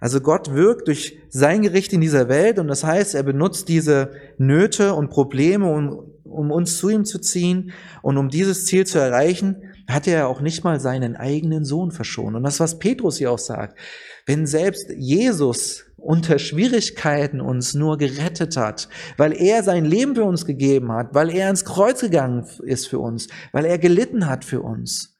Also 0.00 0.22
Gott 0.22 0.54
wirkt 0.54 0.88
durch 0.88 1.18
sein 1.28 1.60
Gericht 1.60 1.92
in 1.92 2.00
dieser 2.00 2.30
Welt 2.30 2.58
und 2.58 2.68
das 2.68 2.84
heißt, 2.84 3.14
er 3.14 3.22
benutzt 3.22 3.68
diese 3.68 4.12
Nöte 4.38 4.94
und 4.94 5.10
Probleme, 5.10 5.70
um, 5.70 6.14
um 6.30 6.50
uns 6.50 6.78
zu 6.78 6.88
ihm 6.88 7.04
zu 7.04 7.18
ziehen 7.18 7.72
und 8.02 8.16
um 8.16 8.28
dieses 8.28 8.66
Ziel 8.66 8.86
zu 8.86 8.98
erreichen, 8.98 9.56
hat 9.88 10.06
er 10.06 10.28
auch 10.28 10.40
nicht 10.40 10.64
mal 10.64 10.80
seinen 10.80 11.16
eigenen 11.16 11.64
Sohn 11.64 11.90
verschont. 11.90 12.36
Und 12.36 12.44
das, 12.44 12.60
was 12.60 12.78
Petrus 12.78 13.18
hier 13.18 13.32
auch 13.32 13.38
sagt, 13.38 13.78
wenn 14.26 14.46
selbst 14.46 14.90
Jesus 14.96 15.84
unter 15.96 16.38
Schwierigkeiten 16.38 17.40
uns 17.40 17.74
nur 17.74 17.98
gerettet 17.98 18.56
hat, 18.56 18.88
weil 19.16 19.32
er 19.32 19.62
sein 19.62 19.84
Leben 19.84 20.14
für 20.14 20.24
uns 20.24 20.46
gegeben 20.46 20.92
hat, 20.92 21.14
weil 21.14 21.30
er 21.30 21.50
ins 21.50 21.64
Kreuz 21.64 22.00
gegangen 22.00 22.46
ist 22.62 22.88
für 22.88 22.98
uns, 22.98 23.28
weil 23.52 23.64
er 23.64 23.78
gelitten 23.78 24.26
hat 24.26 24.44
für 24.44 24.62
uns. 24.62 25.18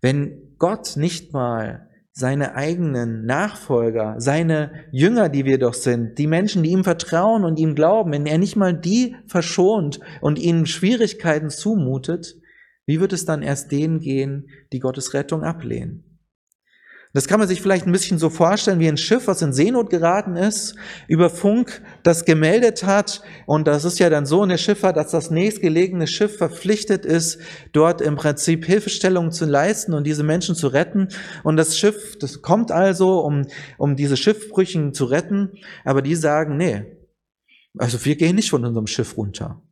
Wenn 0.00 0.56
Gott 0.58 0.96
nicht 0.96 1.32
mal 1.32 1.88
seine 2.16 2.54
eigenen 2.54 3.26
Nachfolger, 3.26 4.14
seine 4.18 4.70
Jünger, 4.92 5.28
die 5.28 5.44
wir 5.44 5.58
doch 5.58 5.74
sind, 5.74 6.16
die 6.16 6.28
Menschen, 6.28 6.62
die 6.62 6.70
ihm 6.70 6.84
vertrauen 6.84 7.44
und 7.44 7.58
ihm 7.58 7.74
glauben, 7.74 8.12
wenn 8.12 8.24
er 8.24 8.38
nicht 8.38 8.54
mal 8.54 8.72
die 8.72 9.16
verschont 9.26 9.98
und 10.20 10.38
ihnen 10.38 10.66
Schwierigkeiten 10.66 11.50
zumutet, 11.50 12.36
wie 12.86 13.00
wird 13.00 13.12
es 13.12 13.24
dann 13.24 13.42
erst 13.42 13.72
denen 13.72 13.98
gehen, 13.98 14.48
die 14.72 14.78
Gottes 14.78 15.12
Rettung 15.12 15.42
ablehnen? 15.42 16.13
Das 17.14 17.28
kann 17.28 17.38
man 17.38 17.46
sich 17.46 17.62
vielleicht 17.62 17.86
ein 17.86 17.92
bisschen 17.92 18.18
so 18.18 18.28
vorstellen 18.28 18.80
wie 18.80 18.88
ein 18.88 18.96
Schiff, 18.96 19.28
was 19.28 19.40
in 19.40 19.52
Seenot 19.52 19.88
geraten 19.88 20.34
ist, 20.34 20.74
über 21.06 21.30
Funk 21.30 21.80
das 22.02 22.24
gemeldet 22.24 22.82
hat. 22.82 23.22
Und 23.46 23.68
das 23.68 23.84
ist 23.84 24.00
ja 24.00 24.10
dann 24.10 24.26
so 24.26 24.42
in 24.42 24.48
der 24.48 24.58
Schifffahrt, 24.58 24.96
dass 24.96 25.12
das 25.12 25.30
nächstgelegene 25.30 26.08
Schiff 26.08 26.36
verpflichtet 26.36 27.06
ist, 27.06 27.38
dort 27.72 28.00
im 28.00 28.16
Prinzip 28.16 28.64
Hilfestellungen 28.64 29.30
zu 29.30 29.44
leisten 29.44 29.94
und 29.94 30.04
diese 30.04 30.24
Menschen 30.24 30.56
zu 30.56 30.66
retten. 30.66 31.08
Und 31.44 31.56
das 31.56 31.78
Schiff, 31.78 32.18
das 32.18 32.42
kommt 32.42 32.72
also, 32.72 33.20
um, 33.20 33.46
um 33.78 33.94
diese 33.94 34.16
Schiffbrüchigen 34.16 34.92
zu 34.92 35.04
retten. 35.04 35.52
Aber 35.84 36.02
die 36.02 36.16
sagen, 36.16 36.56
nee, 36.56 36.84
also 37.78 38.04
wir 38.04 38.16
gehen 38.16 38.34
nicht 38.34 38.50
von 38.50 38.64
unserem 38.64 38.88
Schiff 38.88 39.16
runter. 39.16 39.62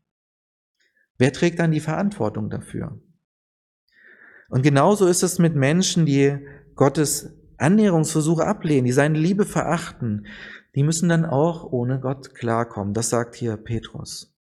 Wer 1.18 1.32
trägt 1.32 1.58
dann 1.58 1.72
die 1.72 1.80
Verantwortung 1.80 2.50
dafür? 2.50 3.00
Und 4.48 4.62
genauso 4.62 5.06
ist 5.06 5.24
es 5.24 5.40
mit 5.40 5.56
Menschen, 5.56 6.06
die 6.06 6.38
Gottes 6.74 7.34
Annäherungsversuche 7.58 8.46
ablehnen, 8.46 8.84
die 8.84 8.92
seine 8.92 9.18
Liebe 9.18 9.44
verachten. 9.44 10.26
Die 10.74 10.82
müssen 10.82 11.08
dann 11.08 11.24
auch 11.24 11.70
ohne 11.70 12.00
Gott 12.00 12.34
klarkommen. 12.34 12.94
Das 12.94 13.10
sagt 13.10 13.34
hier 13.34 13.56
Petrus. 13.56 14.34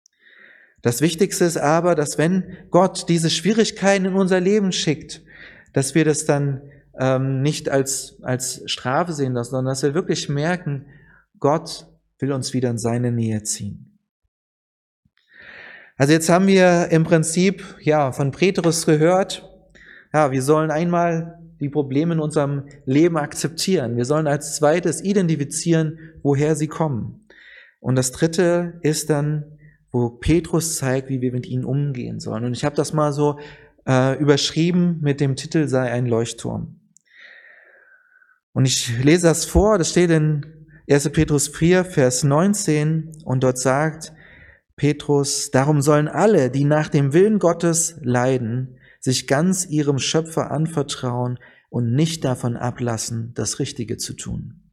Das 0.82 1.02
Wichtigste 1.02 1.44
ist 1.46 1.58
aber, 1.58 1.96
dass 1.96 2.18
wenn 2.18 2.58
Gott 2.70 3.10
diese 3.10 3.30
Schwierigkeiten 3.30 4.06
in 4.06 4.14
unser 4.14 4.40
Leben 4.40 4.72
schickt, 4.72 5.22
dass 5.74 5.94
wir 5.94 6.06
das 6.06 6.26
dann 6.26 6.62
ähm, 6.98 7.42
nicht 7.42 7.70
als, 7.70 8.18
als 8.22 8.62
Strafe 8.66 9.14
sehen 9.14 9.34
lassen, 9.34 9.52
sondern 9.52 9.74
dass 9.74 9.84
wir 9.84 9.94
wirklich 9.94 10.30
merken, 10.30 10.86
Gott 11.40 11.88
will 12.20 12.32
uns 12.32 12.54
wieder 12.54 12.70
in 12.70 12.78
seine 12.78 13.12
Nähe 13.12 13.44
ziehen. 13.44 13.98
Also 15.98 16.14
jetzt 16.14 16.30
haben 16.30 16.48
wir 16.48 16.88
im 16.92 17.04
Prinzip 17.04 17.64
ja 17.82 18.14
von 18.14 18.32
Petrus 18.32 18.86
gehört, 18.86 19.46
ja, 20.14 20.32
wir 20.32 20.42
sollen 20.42 20.72
einmal 20.72 21.39
die 21.60 21.70
Probleme 21.70 22.14
in 22.14 22.20
unserem 22.20 22.64
Leben 22.86 23.18
akzeptieren. 23.18 23.98
Wir 23.98 24.06
sollen 24.06 24.28
als 24.28 24.56
zweites 24.56 25.04
identifizieren, 25.04 26.00
woher 26.24 26.56
sie 26.56 26.68
kommen. 26.68 27.28
Und 27.80 27.96
das 27.96 28.12
dritte 28.12 28.80
ist 28.82 29.10
dann, 29.10 29.46
wo 29.92 30.10
Petrus 30.10 30.78
zeigt, 30.78 31.10
wie 31.10 31.22
wir 31.22 31.32
mit 31.32 31.48
ihnen 31.48 31.66
umgehen 31.66 32.20
sollen. 32.20 32.46
Und 32.46 32.54
ich 32.54 32.64
habe 32.64 32.76
das 32.76 32.94
mal 32.94 33.12
so 33.12 33.40
äh, 33.88 34.18
überschrieben 34.20 35.00
mit 35.02 35.20
dem 35.20 35.36
Titel 35.36 35.68
sei 35.68 35.92
ein 35.92 36.06
Leuchtturm. 36.06 36.80
Und 38.54 38.66
ich 38.66 39.04
lese 39.04 39.28
das 39.28 39.46
vor, 39.46 39.78
das 39.78 39.92
steht 39.92 40.12
in 40.12 40.46
1. 40.90 41.10
Petrus 41.10 41.48
4, 41.48 41.86
Vers 41.86 42.24
19 42.24 43.22
und 43.24 43.44
dort 43.44 43.58
sagt 43.58 44.12
Petrus, 44.76 45.52
darum 45.52 45.82
sollen 45.82 46.08
alle, 46.08 46.50
die 46.50 46.66
nach 46.66 46.90
dem 46.90 47.14
Willen 47.14 47.40
Gottes 47.40 48.00
leiden, 48.02 48.79
sich 49.00 49.28
ganz 49.28 49.66
ihrem 49.66 50.00
Schöpfer 50.00 50.52
anvertrauen 50.52 51.40
und 51.70 51.94
nicht 51.94 52.26
davon 52.26 52.58
ablassen, 52.58 53.34
das 53.36 53.60
Richtige 53.60 53.98
zu 53.98 54.14
tun. 54.14 54.72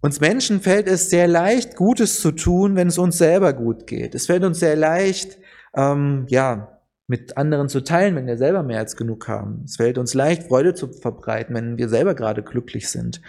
Uns 0.00 0.20
Menschen 0.20 0.60
fällt 0.60 0.86
es 0.86 1.10
sehr 1.10 1.26
leicht, 1.26 1.74
Gutes 1.74 2.20
zu 2.20 2.32
tun, 2.32 2.76
wenn 2.76 2.88
es 2.88 2.98
uns 2.98 3.18
selber 3.18 3.52
gut 3.52 3.86
geht. 3.86 4.14
Es 4.14 4.26
fällt 4.26 4.44
uns 4.44 4.60
sehr 4.60 4.76
leicht, 4.76 5.38
ähm, 5.74 6.26
ja, 6.28 6.78
mit 7.08 7.36
anderen 7.36 7.68
zu 7.68 7.82
teilen, 7.82 8.14
wenn 8.14 8.26
wir 8.26 8.36
selber 8.36 8.62
mehr 8.62 8.78
als 8.78 8.94
genug 8.94 9.26
haben. 9.28 9.62
Es 9.64 9.76
fällt 9.76 9.98
uns 9.98 10.14
leicht, 10.14 10.44
Freude 10.44 10.74
zu 10.74 10.88
verbreiten, 10.88 11.54
wenn 11.54 11.78
wir 11.78 11.88
selber 11.88 12.14
gerade 12.14 12.42
glücklich 12.42 12.90
sind 12.90 13.22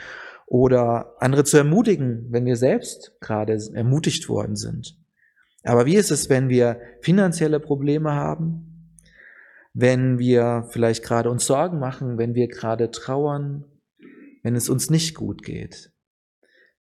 oder 0.45 1.15
andere 1.19 1.43
zu 1.43 1.57
ermutigen, 1.57 2.27
wenn 2.29 2.45
wir 2.45 2.57
selbst 2.57 3.13
gerade 3.21 3.57
ermutigt 3.73 4.27
worden 4.29 4.55
sind. 4.55 4.97
Aber 5.63 5.85
wie 5.85 5.95
ist 5.95 6.11
es, 6.11 6.29
wenn 6.29 6.49
wir 6.49 6.79
finanzielle 7.01 7.59
Probleme 7.59 8.13
haben? 8.13 8.68
Wenn 9.73 10.19
wir 10.19 10.67
vielleicht 10.71 11.03
gerade 11.03 11.29
uns 11.29 11.45
Sorgen 11.45 11.79
machen, 11.79 12.17
wenn 12.17 12.33
wir 12.33 12.47
gerade 12.47 12.91
trauern, 12.91 13.65
wenn 14.43 14.55
es 14.55 14.69
uns 14.69 14.89
nicht 14.89 15.15
gut 15.15 15.43
geht? 15.43 15.91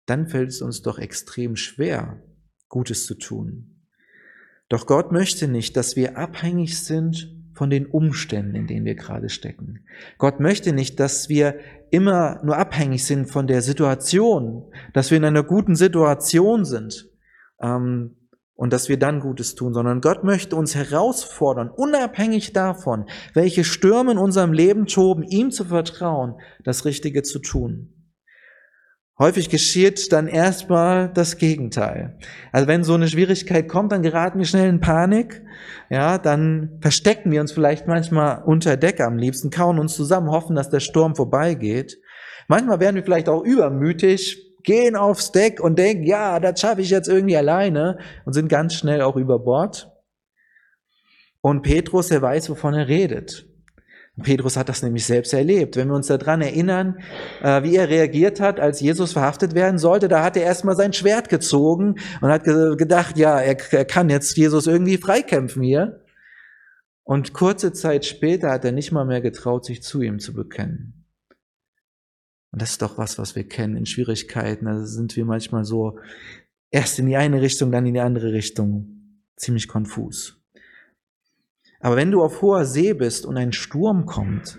Dann 0.06 0.26
fällt 0.28 0.48
es 0.48 0.62
uns 0.62 0.82
doch 0.82 0.98
extrem 0.98 1.56
schwer, 1.56 2.22
Gutes 2.68 3.06
zu 3.06 3.14
tun. 3.14 3.86
Doch 4.68 4.86
Gott 4.86 5.12
möchte 5.12 5.48
nicht, 5.48 5.76
dass 5.76 5.96
wir 5.96 6.16
abhängig 6.16 6.82
sind 6.82 7.36
von 7.52 7.68
den 7.68 7.86
Umständen, 7.86 8.54
in 8.54 8.66
denen 8.66 8.86
wir 8.86 8.94
gerade 8.94 9.28
stecken. 9.28 9.84
Gott 10.16 10.40
möchte 10.40 10.72
nicht, 10.72 10.98
dass 10.98 11.28
wir 11.28 11.58
immer 11.90 12.42
nur 12.42 12.56
abhängig 12.56 13.04
sind 13.04 13.26
von 13.26 13.46
der 13.46 13.60
Situation, 13.60 14.72
dass 14.94 15.10
wir 15.10 15.18
in 15.18 15.26
einer 15.26 15.42
guten 15.42 15.76
Situation 15.76 16.64
sind 16.64 17.10
ähm, 17.60 18.16
und 18.62 18.72
dass 18.72 18.88
wir 18.88 18.96
dann 18.96 19.18
Gutes 19.18 19.56
tun, 19.56 19.74
sondern 19.74 20.00
Gott 20.00 20.22
möchte 20.22 20.54
uns 20.54 20.76
herausfordern, 20.76 21.68
unabhängig 21.68 22.52
davon, 22.52 23.06
welche 23.34 23.64
Stürme 23.64 24.12
in 24.12 24.18
unserem 24.18 24.52
Leben 24.52 24.86
toben, 24.86 25.24
ihm 25.24 25.50
zu 25.50 25.64
vertrauen, 25.64 26.36
das 26.62 26.84
Richtige 26.84 27.24
zu 27.24 27.40
tun. 27.40 27.92
Häufig 29.18 29.48
geschieht 29.48 30.12
dann 30.12 30.28
erstmal 30.28 31.12
das 31.12 31.38
Gegenteil. 31.38 32.20
Also 32.52 32.68
wenn 32.68 32.84
so 32.84 32.94
eine 32.94 33.08
Schwierigkeit 33.08 33.68
kommt, 33.68 33.90
dann 33.90 34.02
geraten 34.02 34.38
wir 34.38 34.46
schnell 34.46 34.68
in 34.68 34.78
Panik. 34.78 35.42
Ja, 35.90 36.18
dann 36.18 36.78
verstecken 36.80 37.32
wir 37.32 37.40
uns 37.40 37.50
vielleicht 37.50 37.88
manchmal 37.88 38.44
unter 38.44 38.76
Deck 38.76 39.00
am 39.00 39.18
liebsten, 39.18 39.50
kauen 39.50 39.80
uns 39.80 39.96
zusammen, 39.96 40.30
hoffen, 40.30 40.54
dass 40.54 40.70
der 40.70 40.78
Sturm 40.78 41.16
vorbeigeht. 41.16 41.98
Manchmal 42.46 42.78
werden 42.78 42.94
wir 42.94 43.02
vielleicht 43.02 43.28
auch 43.28 43.42
übermütig, 43.42 44.51
gehen 44.64 44.96
aufs 44.96 45.32
Deck 45.32 45.60
und 45.60 45.78
denken, 45.78 46.04
ja, 46.04 46.40
das 46.40 46.60
schaffe 46.60 46.80
ich 46.80 46.90
jetzt 46.90 47.08
irgendwie 47.08 47.36
alleine 47.36 47.98
und 48.24 48.32
sind 48.32 48.48
ganz 48.48 48.74
schnell 48.74 49.02
auch 49.02 49.16
über 49.16 49.38
Bord. 49.38 49.90
Und 51.40 51.62
Petrus, 51.62 52.10
er 52.10 52.22
weiß, 52.22 52.50
wovon 52.50 52.74
er 52.74 52.88
redet. 52.88 53.46
Petrus 54.22 54.56
hat 54.56 54.68
das 54.68 54.82
nämlich 54.82 55.06
selbst 55.06 55.32
erlebt. 55.32 55.76
Wenn 55.76 55.88
wir 55.88 55.94
uns 55.94 56.06
daran 56.06 56.42
erinnern, 56.42 56.98
äh, 57.42 57.62
wie 57.62 57.76
er 57.76 57.88
reagiert 57.88 58.40
hat, 58.40 58.60
als 58.60 58.80
Jesus 58.80 59.12
verhaftet 59.12 59.54
werden 59.54 59.78
sollte, 59.78 60.08
da 60.08 60.22
hat 60.22 60.36
er 60.36 60.42
erstmal 60.42 60.76
sein 60.76 60.92
Schwert 60.92 61.30
gezogen 61.30 61.96
und 62.20 62.28
hat 62.28 62.44
gedacht, 62.44 63.16
ja, 63.16 63.40
er, 63.40 63.54
kann 63.56 64.10
jetzt 64.10 64.36
Jesus 64.36 64.66
irgendwie 64.66 64.98
freikämpfen 64.98 65.62
hier. 65.62 66.04
Und 67.04 67.32
kurze 67.32 67.72
Zeit 67.72 68.04
später 68.04 68.50
hat 68.50 68.64
er 68.64 68.72
nicht 68.72 68.92
mal 68.92 69.06
mehr 69.06 69.22
getraut, 69.22 69.64
sich 69.64 69.82
zu 69.82 70.02
ihm 70.02 70.18
zu 70.18 70.34
bekennen. 70.34 71.01
Und 72.52 72.60
das 72.60 72.72
ist 72.72 72.82
doch 72.82 72.98
was, 72.98 73.18
was 73.18 73.34
wir 73.34 73.48
kennen 73.48 73.76
in 73.76 73.86
Schwierigkeiten. 73.86 74.66
Da 74.66 74.84
sind 74.84 75.16
wir 75.16 75.24
manchmal 75.24 75.64
so 75.64 75.98
erst 76.70 76.98
in 76.98 77.06
die 77.06 77.16
eine 77.16 77.40
Richtung, 77.40 77.72
dann 77.72 77.86
in 77.86 77.94
die 77.94 78.00
andere 78.00 78.32
Richtung. 78.32 79.18
Ziemlich 79.36 79.68
konfus. 79.68 80.38
Aber 81.80 81.96
wenn 81.96 82.10
du 82.10 82.22
auf 82.22 82.42
hoher 82.42 82.66
See 82.66 82.92
bist 82.92 83.26
und 83.26 83.36
ein 83.36 83.52
Sturm 83.52 84.06
kommt, 84.06 84.58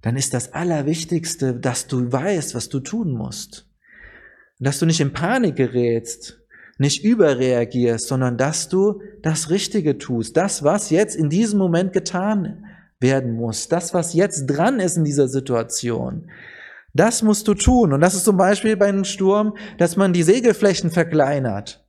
dann 0.00 0.16
ist 0.16 0.34
das 0.34 0.52
Allerwichtigste, 0.52 1.54
dass 1.54 1.86
du 1.86 2.10
weißt, 2.10 2.54
was 2.54 2.68
du 2.68 2.80
tun 2.80 3.12
musst. 3.12 3.68
Dass 4.58 4.78
du 4.78 4.86
nicht 4.86 5.00
in 5.00 5.12
Panik 5.12 5.56
gerätst, 5.56 6.40
nicht 6.78 7.04
überreagierst, 7.04 8.08
sondern 8.08 8.38
dass 8.38 8.68
du 8.68 9.02
das 9.22 9.50
Richtige 9.50 9.98
tust. 9.98 10.36
Das, 10.36 10.62
was 10.62 10.90
jetzt 10.90 11.14
in 11.14 11.28
diesem 11.28 11.58
Moment 11.58 11.92
getan 11.92 12.64
werden 12.98 13.34
muss. 13.34 13.68
Das, 13.68 13.94
was 13.94 14.14
jetzt 14.14 14.46
dran 14.46 14.80
ist 14.80 14.96
in 14.96 15.04
dieser 15.04 15.28
Situation. 15.28 16.30
Das 16.96 17.22
musst 17.22 17.46
du 17.48 17.54
tun. 17.54 17.92
Und 17.92 18.00
das 18.00 18.14
ist 18.14 18.24
zum 18.24 18.36
Beispiel 18.36 18.76
bei 18.76 18.86
einem 18.86 19.04
Sturm, 19.04 19.56
dass 19.78 19.96
man 19.96 20.12
die 20.12 20.22
Segelflächen 20.22 20.90
verkleinert 20.90 21.86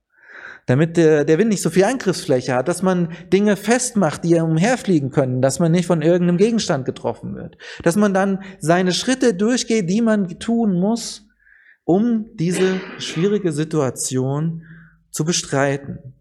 damit 0.67 0.98
der, 0.98 1.24
der 1.24 1.39
Wind 1.39 1.50
nicht 1.50 1.62
so 1.62 1.70
viel 1.70 1.86
Angriffsfläche 1.86 2.54
hat, 2.54 2.67
dass 2.67 2.82
man 2.82 3.13
Dinge 3.32 3.56
festmacht, 3.56 4.24
die 4.24 4.36
umherfliegen 4.36 5.12
können, 5.12 5.41
dass 5.41 5.60
man 5.60 5.72
nicht 5.72 5.88
von 5.88 6.02
irgendeinem 6.02 6.38
Gegenstand 6.38 6.86
getroffen 6.86 7.36
wird, 7.36 7.58
dass 7.84 7.96
man 7.96 8.13
dann 8.13 8.43
seine 8.60 8.91
Schritte 8.91 9.34
durchgeht, 9.34 9.89
die 9.89 10.02
man 10.02 10.28
tun 10.39 10.78
muss, 10.78 11.26
um 11.86 12.26
diese 12.36 12.82
schwierige 13.00 13.54
Situation 13.54 14.63
zu 15.10 15.24
bestreiten. 15.24 16.16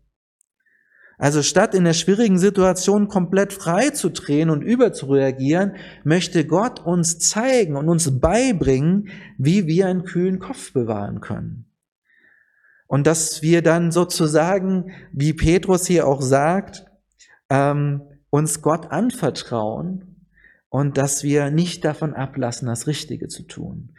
Also 1.18 1.42
statt 1.42 1.74
in 1.74 1.84
der 1.84 1.94
schwierigen 1.94 2.38
Situation 2.38 3.08
komplett 3.08 3.52
frei 3.52 3.90
zu 3.90 4.10
drehen 4.10 4.50
und 4.50 4.62
überzureagieren, 4.62 5.76
möchte 6.04 6.46
Gott 6.46 6.80
uns 6.80 7.18
zeigen 7.18 7.76
und 7.76 7.88
uns 7.88 8.20
beibringen, 8.20 9.08
wie 9.38 9.66
wir 9.66 9.86
einen 9.86 10.04
kühlen 10.04 10.38
Kopf 10.38 10.72
bewahren 10.72 11.20
können. 11.20 11.70
Und 12.86 13.06
dass 13.06 13.42
wir 13.42 13.62
dann 13.62 13.92
sozusagen, 13.92 14.92
wie 15.12 15.32
Petrus 15.32 15.86
hier 15.86 16.06
auch 16.06 16.20
sagt, 16.20 16.84
ähm, 17.48 18.02
uns 18.30 18.60
Gott 18.60 18.90
anvertrauen 18.90 20.15
und 20.68 20.98
dass 20.98 21.22
wir 21.22 21.50
nicht 21.50 21.84
davon 21.84 22.14
ablassen, 22.14 22.66
das 22.66 22.86
Richtige 22.86 23.28
zu 23.28 23.44
tun. 23.44 23.94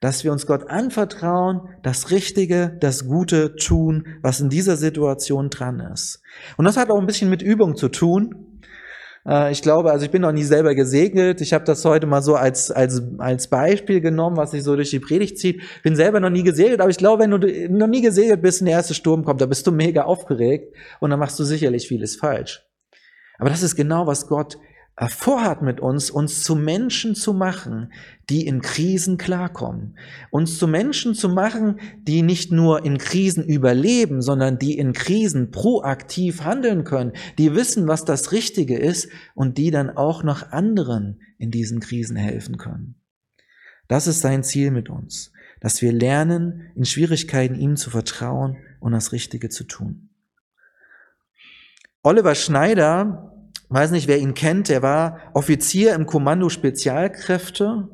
Dass 0.00 0.24
wir 0.24 0.32
uns 0.32 0.46
Gott 0.46 0.68
anvertrauen, 0.68 1.68
das 1.82 2.10
Richtige, 2.10 2.76
das 2.80 3.06
Gute 3.06 3.56
tun, 3.56 4.06
was 4.22 4.40
in 4.40 4.48
dieser 4.48 4.76
Situation 4.76 5.50
dran 5.50 5.80
ist. 5.80 6.22
Und 6.56 6.64
das 6.64 6.76
hat 6.76 6.90
auch 6.90 6.98
ein 6.98 7.06
bisschen 7.06 7.30
mit 7.30 7.42
Übung 7.42 7.76
zu 7.76 7.88
tun. 7.88 8.60
Äh, 9.26 9.52
ich 9.52 9.62
glaube, 9.62 9.90
also 9.90 10.04
ich 10.04 10.10
bin 10.10 10.22
noch 10.22 10.32
nie 10.32 10.44
selber 10.44 10.74
gesegelt. 10.74 11.40
Ich 11.40 11.52
habe 11.52 11.64
das 11.64 11.84
heute 11.84 12.06
mal 12.06 12.22
so 12.22 12.36
als, 12.36 12.70
als, 12.70 13.02
als 13.18 13.48
Beispiel 13.48 14.00
genommen, 14.00 14.36
was 14.36 14.52
sich 14.52 14.62
so 14.62 14.76
durch 14.76 14.90
die 14.90 15.00
Predigt 15.00 15.38
zieht. 15.38 15.60
Bin 15.82 15.96
selber 15.96 16.20
noch 16.20 16.30
nie 16.30 16.44
gesegelt, 16.44 16.80
aber 16.80 16.90
ich 16.90 16.98
glaube, 16.98 17.22
wenn 17.22 17.30
du 17.30 17.68
noch 17.68 17.88
nie 17.88 18.00
gesegelt 18.00 18.42
bist 18.42 18.60
und 18.60 18.66
der 18.66 18.76
erste 18.76 18.94
Sturm 18.94 19.24
kommt, 19.24 19.40
da 19.40 19.46
bist 19.46 19.66
du 19.66 19.72
mega 19.72 20.02
aufgeregt 20.04 20.74
und 21.00 21.10
dann 21.10 21.18
machst 21.18 21.38
du 21.38 21.44
sicherlich 21.44 21.88
vieles 21.88 22.16
falsch. 22.16 22.64
Aber 23.38 23.50
das 23.50 23.62
ist 23.62 23.74
genau, 23.74 24.06
was 24.06 24.28
Gott 24.28 24.56
vorhat 25.08 25.62
mit 25.62 25.80
uns, 25.80 26.10
uns 26.10 26.42
zu 26.42 26.54
Menschen 26.54 27.14
zu 27.14 27.32
machen, 27.32 27.92
die 28.30 28.46
in 28.46 28.60
Krisen 28.60 29.18
klarkommen. 29.18 29.96
Uns 30.30 30.58
zu 30.58 30.68
Menschen 30.68 31.14
zu 31.14 31.28
machen, 31.28 31.80
die 32.02 32.22
nicht 32.22 32.52
nur 32.52 32.84
in 32.84 32.98
Krisen 32.98 33.44
überleben, 33.44 34.22
sondern 34.22 34.58
die 34.58 34.78
in 34.78 34.92
Krisen 34.92 35.50
proaktiv 35.50 36.44
handeln 36.44 36.84
können, 36.84 37.12
die 37.38 37.54
wissen, 37.54 37.88
was 37.88 38.04
das 38.04 38.32
Richtige 38.32 38.78
ist 38.78 39.08
und 39.34 39.58
die 39.58 39.70
dann 39.70 39.90
auch 39.90 40.22
noch 40.22 40.52
anderen 40.52 41.20
in 41.38 41.50
diesen 41.50 41.80
Krisen 41.80 42.16
helfen 42.16 42.58
können. 42.58 42.94
Das 43.88 44.06
ist 44.06 44.20
sein 44.20 44.44
Ziel 44.44 44.70
mit 44.70 44.88
uns, 44.88 45.32
dass 45.60 45.82
wir 45.82 45.92
lernen, 45.92 46.70
in 46.74 46.84
Schwierigkeiten 46.84 47.54
ihm 47.54 47.76
zu 47.76 47.90
vertrauen 47.90 48.56
und 48.80 48.92
das 48.92 49.12
Richtige 49.12 49.48
zu 49.48 49.64
tun. 49.64 50.10
Oliver 52.02 52.34
Schneider 52.34 53.31
weiß 53.72 53.92
nicht, 53.92 54.08
wer 54.08 54.18
ihn 54.18 54.34
kennt, 54.34 54.68
der 54.68 54.82
war 54.82 55.18
Offizier 55.34 55.94
im 55.94 56.06
Kommando 56.06 56.48
Spezialkräfte 56.48 57.88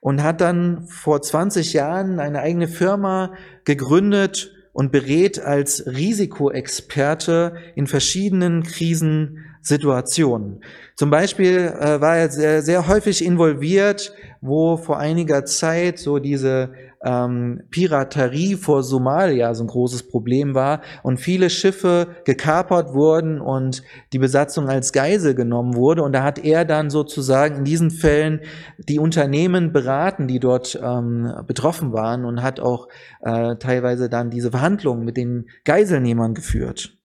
und 0.00 0.22
hat 0.22 0.40
dann 0.40 0.86
vor 0.86 1.20
20 1.20 1.72
Jahren 1.72 2.20
eine 2.20 2.40
eigene 2.40 2.68
Firma 2.68 3.34
gegründet 3.64 4.52
und 4.72 4.92
berät 4.92 5.40
als 5.40 5.84
Risikoexperte 5.86 7.54
in 7.74 7.86
verschiedenen 7.86 8.62
Krisensituationen. 8.62 10.62
Zum 10.94 11.10
Beispiel 11.10 11.74
äh, 11.78 12.00
war 12.00 12.16
er 12.16 12.30
sehr, 12.30 12.62
sehr 12.62 12.86
häufig 12.86 13.24
involviert, 13.24 14.14
wo 14.40 14.76
vor 14.76 14.98
einiger 14.98 15.44
Zeit 15.44 15.98
so 15.98 16.18
diese 16.18 16.72
ähm, 17.02 17.62
Piraterie 17.70 18.56
vor 18.56 18.82
Somalia 18.82 19.54
so 19.54 19.64
ein 19.64 19.68
großes 19.68 20.08
Problem 20.08 20.54
war 20.54 20.82
und 21.02 21.18
viele 21.18 21.48
Schiffe 21.48 22.08
gekapert 22.24 22.92
wurden 22.92 23.40
und 23.40 23.82
die 24.12 24.18
Besatzung 24.18 24.68
als 24.68 24.92
Geisel 24.92 25.34
genommen 25.34 25.74
wurde. 25.74 26.02
Und 26.02 26.12
da 26.12 26.22
hat 26.22 26.38
er 26.38 26.64
dann 26.64 26.90
sozusagen 26.90 27.56
in 27.56 27.64
diesen 27.64 27.90
Fällen 27.90 28.40
die 28.78 28.98
Unternehmen 28.98 29.72
beraten, 29.72 30.28
die 30.28 30.40
dort 30.40 30.78
ähm, 30.82 31.32
betroffen 31.46 31.92
waren 31.92 32.24
und 32.24 32.42
hat 32.42 32.60
auch 32.60 32.88
äh, 33.22 33.56
teilweise 33.56 34.08
dann 34.10 34.30
diese 34.30 34.50
Verhandlungen 34.50 35.04
mit 35.04 35.16
den 35.16 35.48
Geiselnehmern 35.64 36.34
geführt. 36.34 36.98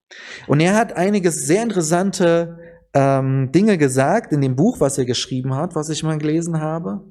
Und 0.47 0.59
er 0.59 0.75
hat 0.75 0.95
einige 0.97 1.31
sehr 1.31 1.63
interessante 1.63 2.57
ähm, 2.93 3.51
Dinge 3.51 3.77
gesagt 3.77 4.31
in 4.31 4.41
dem 4.41 4.55
Buch, 4.55 4.79
was 4.79 4.97
er 4.97 5.05
geschrieben 5.05 5.55
hat, 5.55 5.75
was 5.75 5.89
ich 5.89 6.03
mal 6.03 6.17
gelesen 6.17 6.59
habe. 6.59 7.01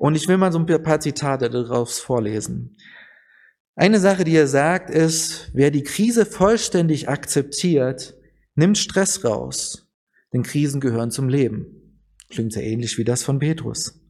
Und 0.00 0.14
ich 0.14 0.28
will 0.28 0.38
mal 0.38 0.50
so 0.50 0.58
ein 0.58 0.82
paar 0.82 0.98
Zitate 0.98 1.50
daraus 1.50 1.98
vorlesen. 1.98 2.74
Eine 3.74 4.00
Sache, 4.00 4.24
die 4.24 4.34
er 4.34 4.46
sagt, 4.46 4.88
ist, 4.88 5.50
wer 5.52 5.70
die 5.70 5.82
Krise 5.82 6.24
vollständig 6.24 7.10
akzeptiert, 7.10 8.14
nimmt 8.54 8.78
Stress 8.78 9.22
raus, 9.26 9.92
denn 10.32 10.42
Krisen 10.42 10.80
gehören 10.80 11.10
zum 11.10 11.28
Leben. 11.28 12.00
Klingt 12.30 12.54
sehr 12.54 12.64
ähnlich 12.64 12.96
wie 12.96 13.04
das 13.04 13.24
von 13.24 13.40
Petrus. 13.40 14.00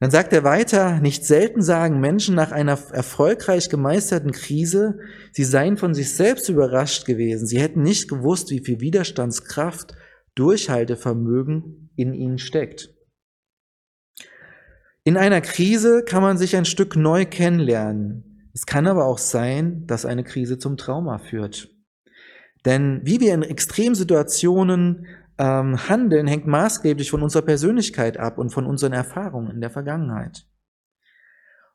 Dann 0.00 0.10
sagt 0.10 0.34
er 0.34 0.44
weiter, 0.44 1.00
nicht 1.00 1.24
selten 1.24 1.62
sagen 1.62 1.98
Menschen 2.00 2.34
nach 2.34 2.52
einer 2.52 2.78
erfolgreich 2.92 3.70
gemeisterten 3.70 4.32
Krise, 4.32 4.98
sie 5.32 5.44
seien 5.44 5.78
von 5.78 5.94
sich 5.94 6.12
selbst 6.12 6.50
überrascht 6.50 7.06
gewesen. 7.06 7.46
Sie 7.46 7.58
hätten 7.58 7.80
nicht 7.80 8.06
gewusst, 8.06 8.50
wie 8.50 8.60
viel 8.62 8.80
Widerstandskraft, 8.80 9.94
Durchhaltevermögen 10.34 11.90
in 11.96 12.12
ihnen 12.12 12.36
steckt. 12.36 12.91
In 15.04 15.16
einer 15.16 15.40
Krise 15.40 16.04
kann 16.04 16.22
man 16.22 16.38
sich 16.38 16.54
ein 16.56 16.64
Stück 16.64 16.94
neu 16.94 17.26
kennenlernen. 17.26 18.50
Es 18.54 18.66
kann 18.66 18.86
aber 18.86 19.06
auch 19.06 19.18
sein, 19.18 19.84
dass 19.86 20.06
eine 20.06 20.22
Krise 20.22 20.58
zum 20.58 20.76
Trauma 20.76 21.18
führt. 21.18 21.70
Denn 22.64 23.00
wie 23.02 23.18
wir 23.18 23.34
in 23.34 23.42
Extremsituationen 23.42 25.06
ähm, 25.38 25.88
handeln, 25.88 26.28
hängt 26.28 26.46
maßgeblich 26.46 27.10
von 27.10 27.22
unserer 27.22 27.42
Persönlichkeit 27.42 28.16
ab 28.16 28.38
und 28.38 28.50
von 28.50 28.64
unseren 28.64 28.92
Erfahrungen 28.92 29.50
in 29.50 29.60
der 29.60 29.70
Vergangenheit. 29.70 30.46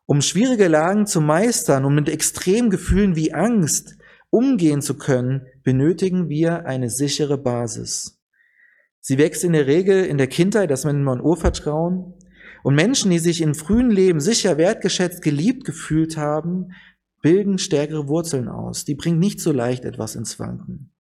Um 0.06 0.22
schwierige 0.22 0.70
Lagen 0.70 1.06
zu 1.06 1.20
meistern 1.20 1.84
und 1.84 1.96
mit 1.96 2.08
Extremgefühlen 2.08 3.18
wie 3.18 3.34
Angst 3.34 3.98
umgehen 4.30 4.82
zu 4.82 4.98
können, 4.98 5.48
benötigen 5.64 6.30
wir 6.30 6.66
eine 6.66 6.90
sichere 6.90 7.38
Basis. 7.38 8.22
Sie 9.02 9.18
wächst 9.18 9.44
in 9.44 9.52
der 9.52 9.68
Regel 9.68 10.06
in 10.06 10.18
der 10.18 10.28
Kindheit, 10.28 10.72
das 10.72 10.86
nennt 10.86 11.04
man 11.04 11.20
Urvertrauen, 11.20 12.14
und 12.68 12.76
Menschen, 12.76 13.12
die 13.12 13.20
sich 13.20 13.40
im 13.40 13.56
frühen 13.56 13.90
Leben 13.90 14.20
sicher 14.20 14.58
wertgeschätzt, 14.58 15.22
geliebt 15.22 15.64
gefühlt 15.64 16.18
haben, 16.18 16.74
bilden 17.22 17.60
stärkere 17.60 18.10
Wurzeln 18.10 18.50
aus. 18.50 18.84
Die 18.84 18.96
bringen 18.96 19.20
nicht 19.20 19.40
so 19.40 19.54
leicht 19.54 19.86
etwas 19.86 20.18
ins 20.18 20.38
Wanken. 20.38 20.94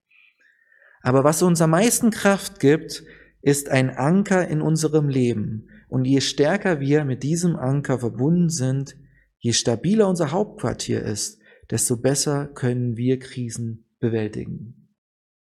Aber 1.01 1.25
was 1.25 1.43
uns 1.43 1.61
am 1.61 1.71
meisten 1.71 2.09
Kraft 2.09 2.61
gibt, 2.61 3.03
ist 3.41 3.67
ein 3.67 3.89
Anker 3.89 4.47
in 4.47 4.61
unserem 4.61 5.09
Leben. 5.09 5.67
Und 5.89 6.05
je 6.05 6.21
stärker 6.21 6.79
wir 6.79 7.03
mit 7.03 7.21
diesem 7.21 7.57
Anker 7.57 7.99
verbunden 7.99 8.49
sind, 8.49 8.95
je 9.37 9.51
stabiler 9.51 10.07
unser 10.07 10.31
Hauptquartier 10.31 11.03
ist, 11.03 11.41
desto 11.69 11.97
besser 11.97 12.47
können 12.47 12.95
wir 12.95 13.19
Krisen 13.19 13.89
bewältigen. 13.99 14.95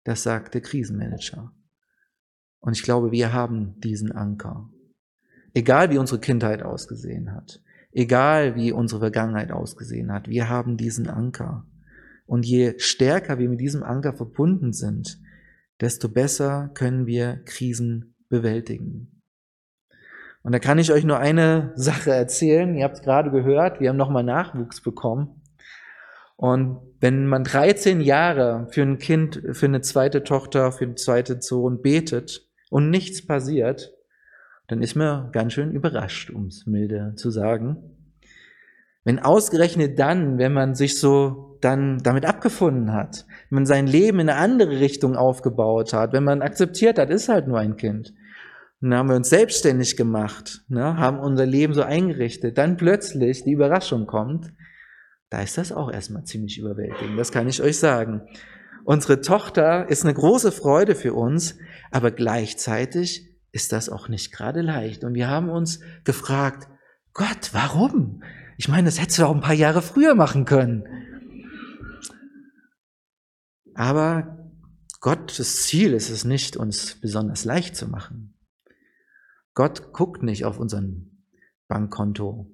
Das 0.02 0.24
sagt 0.24 0.54
der 0.54 0.60
Krisenmanager. 0.60 1.54
Und 2.58 2.76
ich 2.76 2.82
glaube, 2.82 3.12
wir 3.12 3.32
haben 3.32 3.78
diesen 3.78 4.10
Anker. 4.10 4.72
Egal 5.54 5.90
wie 5.90 5.98
unsere 5.98 6.20
Kindheit 6.20 6.62
ausgesehen 6.62 7.34
hat, 7.34 7.60
egal 7.92 8.54
wie 8.54 8.72
unsere 8.72 9.00
Vergangenheit 9.00 9.50
ausgesehen 9.50 10.12
hat, 10.12 10.28
wir 10.28 10.48
haben 10.48 10.76
diesen 10.76 11.08
Anker. 11.08 11.66
Und 12.26 12.46
je 12.46 12.74
stärker 12.78 13.38
wir 13.38 13.48
mit 13.48 13.60
diesem 13.60 13.82
Anker 13.82 14.12
verbunden 14.12 14.72
sind, 14.72 15.18
desto 15.80 16.08
besser 16.08 16.70
können 16.74 17.06
wir 17.06 17.40
Krisen 17.44 18.14
bewältigen. 18.28 19.22
Und 20.42 20.52
da 20.52 20.58
kann 20.58 20.78
ich 20.78 20.92
euch 20.92 21.04
nur 21.04 21.18
eine 21.18 21.72
Sache 21.74 22.12
erzählen. 22.12 22.74
Ihr 22.74 22.84
habt 22.84 22.96
es 22.96 23.02
gerade 23.02 23.30
gehört, 23.30 23.80
wir 23.80 23.88
haben 23.88 23.96
nochmal 23.96 24.24
Nachwuchs 24.24 24.80
bekommen. 24.80 25.42
Und 26.36 26.80
wenn 27.00 27.26
man 27.26 27.44
13 27.44 28.00
Jahre 28.00 28.66
für 28.70 28.82
ein 28.82 28.98
Kind, 28.98 29.42
für 29.52 29.66
eine 29.66 29.82
zweite 29.82 30.24
Tochter, 30.24 30.72
für 30.72 30.84
einen 30.84 30.96
zweiten 30.96 31.42
Sohn 31.42 31.82
betet 31.82 32.48
und 32.70 32.88
nichts 32.88 33.26
passiert, 33.26 33.92
dann 34.70 34.82
ist 34.82 34.94
man 34.94 35.32
ganz 35.32 35.52
schön 35.52 35.72
überrascht, 35.72 36.30
um 36.30 36.46
es 36.46 36.64
milde 36.64 37.14
zu 37.16 37.30
sagen. 37.30 37.76
Wenn 39.02 39.18
ausgerechnet 39.18 39.98
dann, 39.98 40.38
wenn 40.38 40.52
man 40.52 40.76
sich 40.76 41.00
so 41.00 41.58
dann 41.60 41.98
damit 41.98 42.24
abgefunden 42.24 42.92
hat, 42.92 43.26
wenn 43.48 43.56
man 43.56 43.66
sein 43.66 43.88
Leben 43.88 44.20
in 44.20 44.28
eine 44.28 44.38
andere 44.38 44.78
Richtung 44.78 45.16
aufgebaut 45.16 45.92
hat, 45.92 46.12
wenn 46.12 46.22
man 46.22 46.40
akzeptiert 46.40 46.98
hat, 46.98 47.10
ist 47.10 47.28
halt 47.28 47.48
nur 47.48 47.58
ein 47.58 47.76
Kind. 47.76 48.14
Dann 48.80 48.94
haben 48.94 49.08
wir 49.08 49.16
uns 49.16 49.28
selbstständig 49.28 49.96
gemacht, 49.96 50.62
ne, 50.68 50.96
haben 50.96 51.18
unser 51.18 51.46
Leben 51.46 51.74
so 51.74 51.82
eingerichtet, 51.82 52.56
dann 52.56 52.76
plötzlich 52.76 53.42
die 53.42 53.52
Überraschung 53.52 54.06
kommt, 54.06 54.52
da 55.30 55.42
ist 55.42 55.58
das 55.58 55.72
auch 55.72 55.92
erstmal 55.92 56.24
ziemlich 56.24 56.58
überwältigend, 56.58 57.18
das 57.18 57.32
kann 57.32 57.48
ich 57.48 57.60
euch 57.60 57.78
sagen. 57.78 58.22
Unsere 58.84 59.20
Tochter 59.20 59.88
ist 59.90 60.04
eine 60.04 60.14
große 60.14 60.52
Freude 60.52 60.94
für 60.94 61.12
uns, 61.12 61.58
aber 61.90 62.10
gleichzeitig 62.10 63.29
ist 63.52 63.72
das 63.72 63.88
auch 63.88 64.08
nicht 64.08 64.32
gerade 64.32 64.62
leicht. 64.62 65.04
Und 65.04 65.14
wir 65.14 65.28
haben 65.28 65.48
uns 65.48 65.80
gefragt, 66.04 66.68
Gott, 67.12 67.50
warum? 67.52 68.22
Ich 68.56 68.68
meine, 68.68 68.84
das 68.84 69.00
hättest 69.00 69.18
du 69.18 69.26
auch 69.26 69.34
ein 69.34 69.40
paar 69.40 69.54
Jahre 69.54 69.82
früher 69.82 70.14
machen 70.14 70.44
können. 70.44 70.84
Aber 73.74 74.52
Gottes 75.00 75.62
Ziel 75.62 75.94
ist 75.94 76.10
es 76.10 76.24
nicht, 76.24 76.56
uns 76.56 77.00
besonders 77.00 77.44
leicht 77.44 77.74
zu 77.74 77.88
machen. 77.88 78.34
Gott 79.54 79.92
guckt 79.92 80.22
nicht 80.22 80.44
auf 80.44 80.58
unseren 80.58 81.24
Bankkonto, 81.68 82.50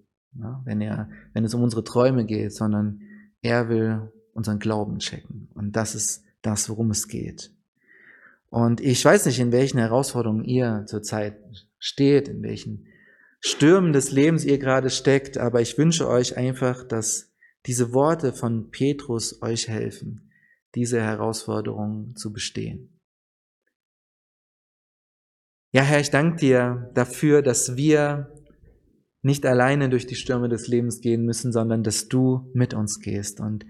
wenn, 0.65 0.81
er, 0.81 1.11
wenn 1.33 1.45
es 1.45 1.55
um 1.55 1.63
unsere 1.63 1.85
Träume 1.85 2.25
geht, 2.25 2.55
sondern 2.55 3.01
er 3.43 3.69
will 3.69 4.13
unseren 4.33 4.59
Glauben 4.59 4.99
checken. 4.99 5.51
Und 5.55 5.73
das 5.75 5.95
ist 5.95 6.25
das, 6.43 6.69
worum 6.69 6.91
es 6.91 7.09
geht. 7.09 7.56
Und 8.49 8.81
ich 8.81 9.05
weiß 9.05 9.27
nicht, 9.27 9.41
in 9.41 9.53
welchen 9.53 9.79
Herausforderungen 9.79 10.45
ihr 10.45 10.85
zurzeit 10.87 11.39
steht, 11.79 12.29
in 12.29 12.43
welchen 12.43 12.87
Stürmen 13.41 13.93
des 13.93 14.13
Lebens 14.13 14.45
ihr 14.45 14.59
gerade 14.59 14.91
steckt, 14.91 15.39
aber 15.39 15.61
ich 15.61 15.77
wünsche 15.79 16.09
euch 16.09 16.37
einfach, 16.37 16.85
dass 16.85 17.35
diese 17.67 17.93
Worte 17.93 18.33
von 18.33 18.71
Petrus 18.71 19.43
euch 19.43 19.69
helfen, 19.69 20.33
diese 20.75 21.01
Herausforderungen 21.01 22.17
zu 22.17 22.33
bestehen. 22.33 23.01
Ja, 25.73 25.83
Herr, 25.83 26.01
ich 26.01 26.11
danke 26.11 26.39
dir 26.39 26.91
dafür, 26.95 27.43
dass 27.43 27.77
wir 27.77 28.33
nicht 29.23 29.45
alleine 29.45 29.91
durch 29.91 30.07
die 30.07 30.15
Stürme 30.15 30.49
des 30.49 30.69
Lebens 30.69 31.01
gehen 31.01 31.25
müssen, 31.25 31.53
sondern 31.53 31.83
dass 31.83 32.09
du 32.09 32.51
mit 32.55 32.73
uns 32.73 33.01
gehst. 33.01 33.41
Und 33.41 33.67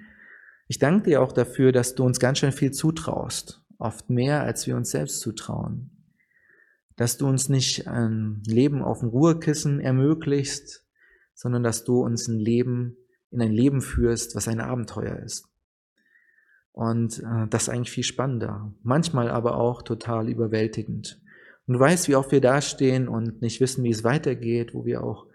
ich 0.69 0.79
danke 0.79 1.11
dir 1.11 1.23
auch 1.23 1.33
dafür, 1.33 1.73
dass 1.73 1.95
du 1.95 2.05
uns 2.05 2.21
ganz 2.21 2.39
schön 2.39 2.53
viel 2.53 2.71
zutraust 2.71 3.66
oft 3.79 4.11
mehr, 4.11 4.43
als 4.43 4.67
wir 4.67 4.77
uns 4.77 4.91
selbst 4.91 5.21
zutrauen. 5.21 5.91
Dass 6.97 7.19
du 7.19 7.27
uns 7.27 7.49
nicht 7.49 7.87
ein 7.87 8.43
Leben 8.47 8.83
auf 8.83 9.01
dem 9.01 9.11
Ruhekissen 9.11 9.81
ermöglichst, 9.81 10.85
sondern 11.35 11.63
dass 11.63 11.85
du 11.85 12.03
uns 12.03 12.29
ein 12.29 12.39
Leben 12.39 12.97
in 13.31 13.43
ein 13.43 13.53
Leben 13.53 13.83
führst, 13.83 14.35
was 14.35 14.49
ein 14.49 14.61
Abenteuer 14.61 15.19
ist. 15.19 15.49
Und 16.73 17.21
äh, 17.21 17.47
das 17.49 17.65
ist 17.65 17.69
eigentlich 17.69 17.91
viel 17.91 18.05
spannender, 18.05 18.73
manchmal 18.83 19.31
aber 19.31 19.57
auch 19.57 19.83
total 19.83 20.29
überwältigend. 20.29 21.21
Und 21.67 21.75
du 21.75 21.81
weißt, 21.81 22.09
wie 22.09 22.17
oft 22.17 22.33
wir 22.33 22.41
dastehen 22.41 23.09
und 23.09 23.43
nicht 23.43 23.61
wissen, 23.61 23.83
wie 23.83 23.91
es 23.91 24.05
weitergeht, 24.05 24.75
wo 24.75 24.85
wir 24.85 25.03
auch 25.03 25.27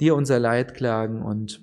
dir 0.00 0.14
unser 0.14 0.38
Leid 0.38 0.74
klagen 0.74 1.22
und 1.22 1.62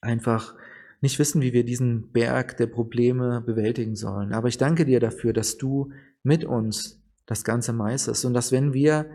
einfach 0.00 0.54
nicht 1.00 1.18
wissen, 1.18 1.40
wie 1.42 1.52
wir 1.52 1.64
diesen 1.64 2.10
Berg 2.10 2.56
der 2.56 2.66
Probleme 2.66 3.40
bewältigen 3.40 3.94
sollen. 3.94 4.32
Aber 4.32 4.48
ich 4.48 4.58
danke 4.58 4.84
dir 4.84 5.00
dafür, 5.00 5.32
dass 5.32 5.56
du 5.56 5.92
mit 6.22 6.44
uns 6.44 7.02
das 7.26 7.44
Ganze 7.44 7.72
meisterst 7.72 8.24
und 8.24 8.34
dass 8.34 8.52
wenn 8.52 8.72
wir 8.72 9.06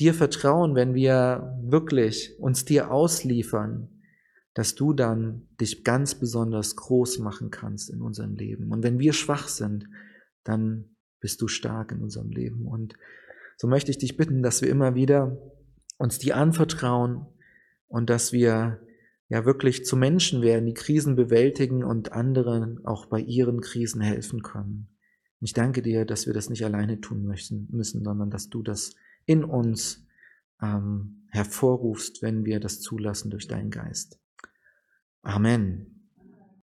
dir 0.00 0.14
vertrauen, 0.14 0.74
wenn 0.74 0.94
wir 0.94 1.58
wirklich 1.62 2.34
uns 2.38 2.64
dir 2.64 2.90
ausliefern, 2.90 3.88
dass 4.54 4.74
du 4.74 4.92
dann 4.92 5.46
dich 5.60 5.84
ganz 5.84 6.16
besonders 6.16 6.74
groß 6.76 7.18
machen 7.18 7.50
kannst 7.50 7.90
in 7.90 8.02
unserem 8.02 8.34
Leben. 8.34 8.72
Und 8.72 8.82
wenn 8.82 8.98
wir 8.98 9.12
schwach 9.12 9.48
sind, 9.48 9.86
dann 10.42 10.96
bist 11.20 11.40
du 11.42 11.48
stark 11.48 11.92
in 11.92 12.02
unserem 12.02 12.30
Leben. 12.30 12.66
Und 12.66 12.94
so 13.56 13.68
möchte 13.68 13.90
ich 13.90 13.98
dich 13.98 14.16
bitten, 14.16 14.42
dass 14.42 14.62
wir 14.62 14.68
immer 14.68 14.94
wieder 14.94 15.36
uns 15.98 16.18
die 16.18 16.32
anvertrauen 16.32 17.26
und 17.86 18.08
dass 18.08 18.32
wir 18.32 18.80
ja 19.28 19.44
wirklich 19.44 19.84
zu 19.84 19.96
Menschen 19.96 20.42
werden, 20.42 20.66
die 20.66 20.74
Krisen 20.74 21.16
bewältigen 21.16 21.84
und 21.84 22.12
anderen 22.12 22.84
auch 22.84 23.06
bei 23.06 23.20
ihren 23.20 23.60
Krisen 23.60 24.00
helfen 24.00 24.42
können. 24.42 24.88
Und 25.40 25.44
ich 25.44 25.52
danke 25.52 25.82
dir, 25.82 26.04
dass 26.04 26.26
wir 26.26 26.34
das 26.34 26.50
nicht 26.50 26.64
alleine 26.64 27.00
tun 27.00 27.24
möchten, 27.24 27.68
müssen, 27.70 28.02
sondern 28.02 28.30
dass 28.30 28.48
du 28.48 28.62
das 28.62 28.94
in 29.26 29.44
uns 29.44 30.06
ähm, 30.62 31.26
hervorrufst, 31.30 32.22
wenn 32.22 32.44
wir 32.44 32.58
das 32.58 32.80
zulassen 32.80 33.30
durch 33.30 33.46
deinen 33.46 33.70
Geist. 33.70 34.18
Amen. 35.22 35.97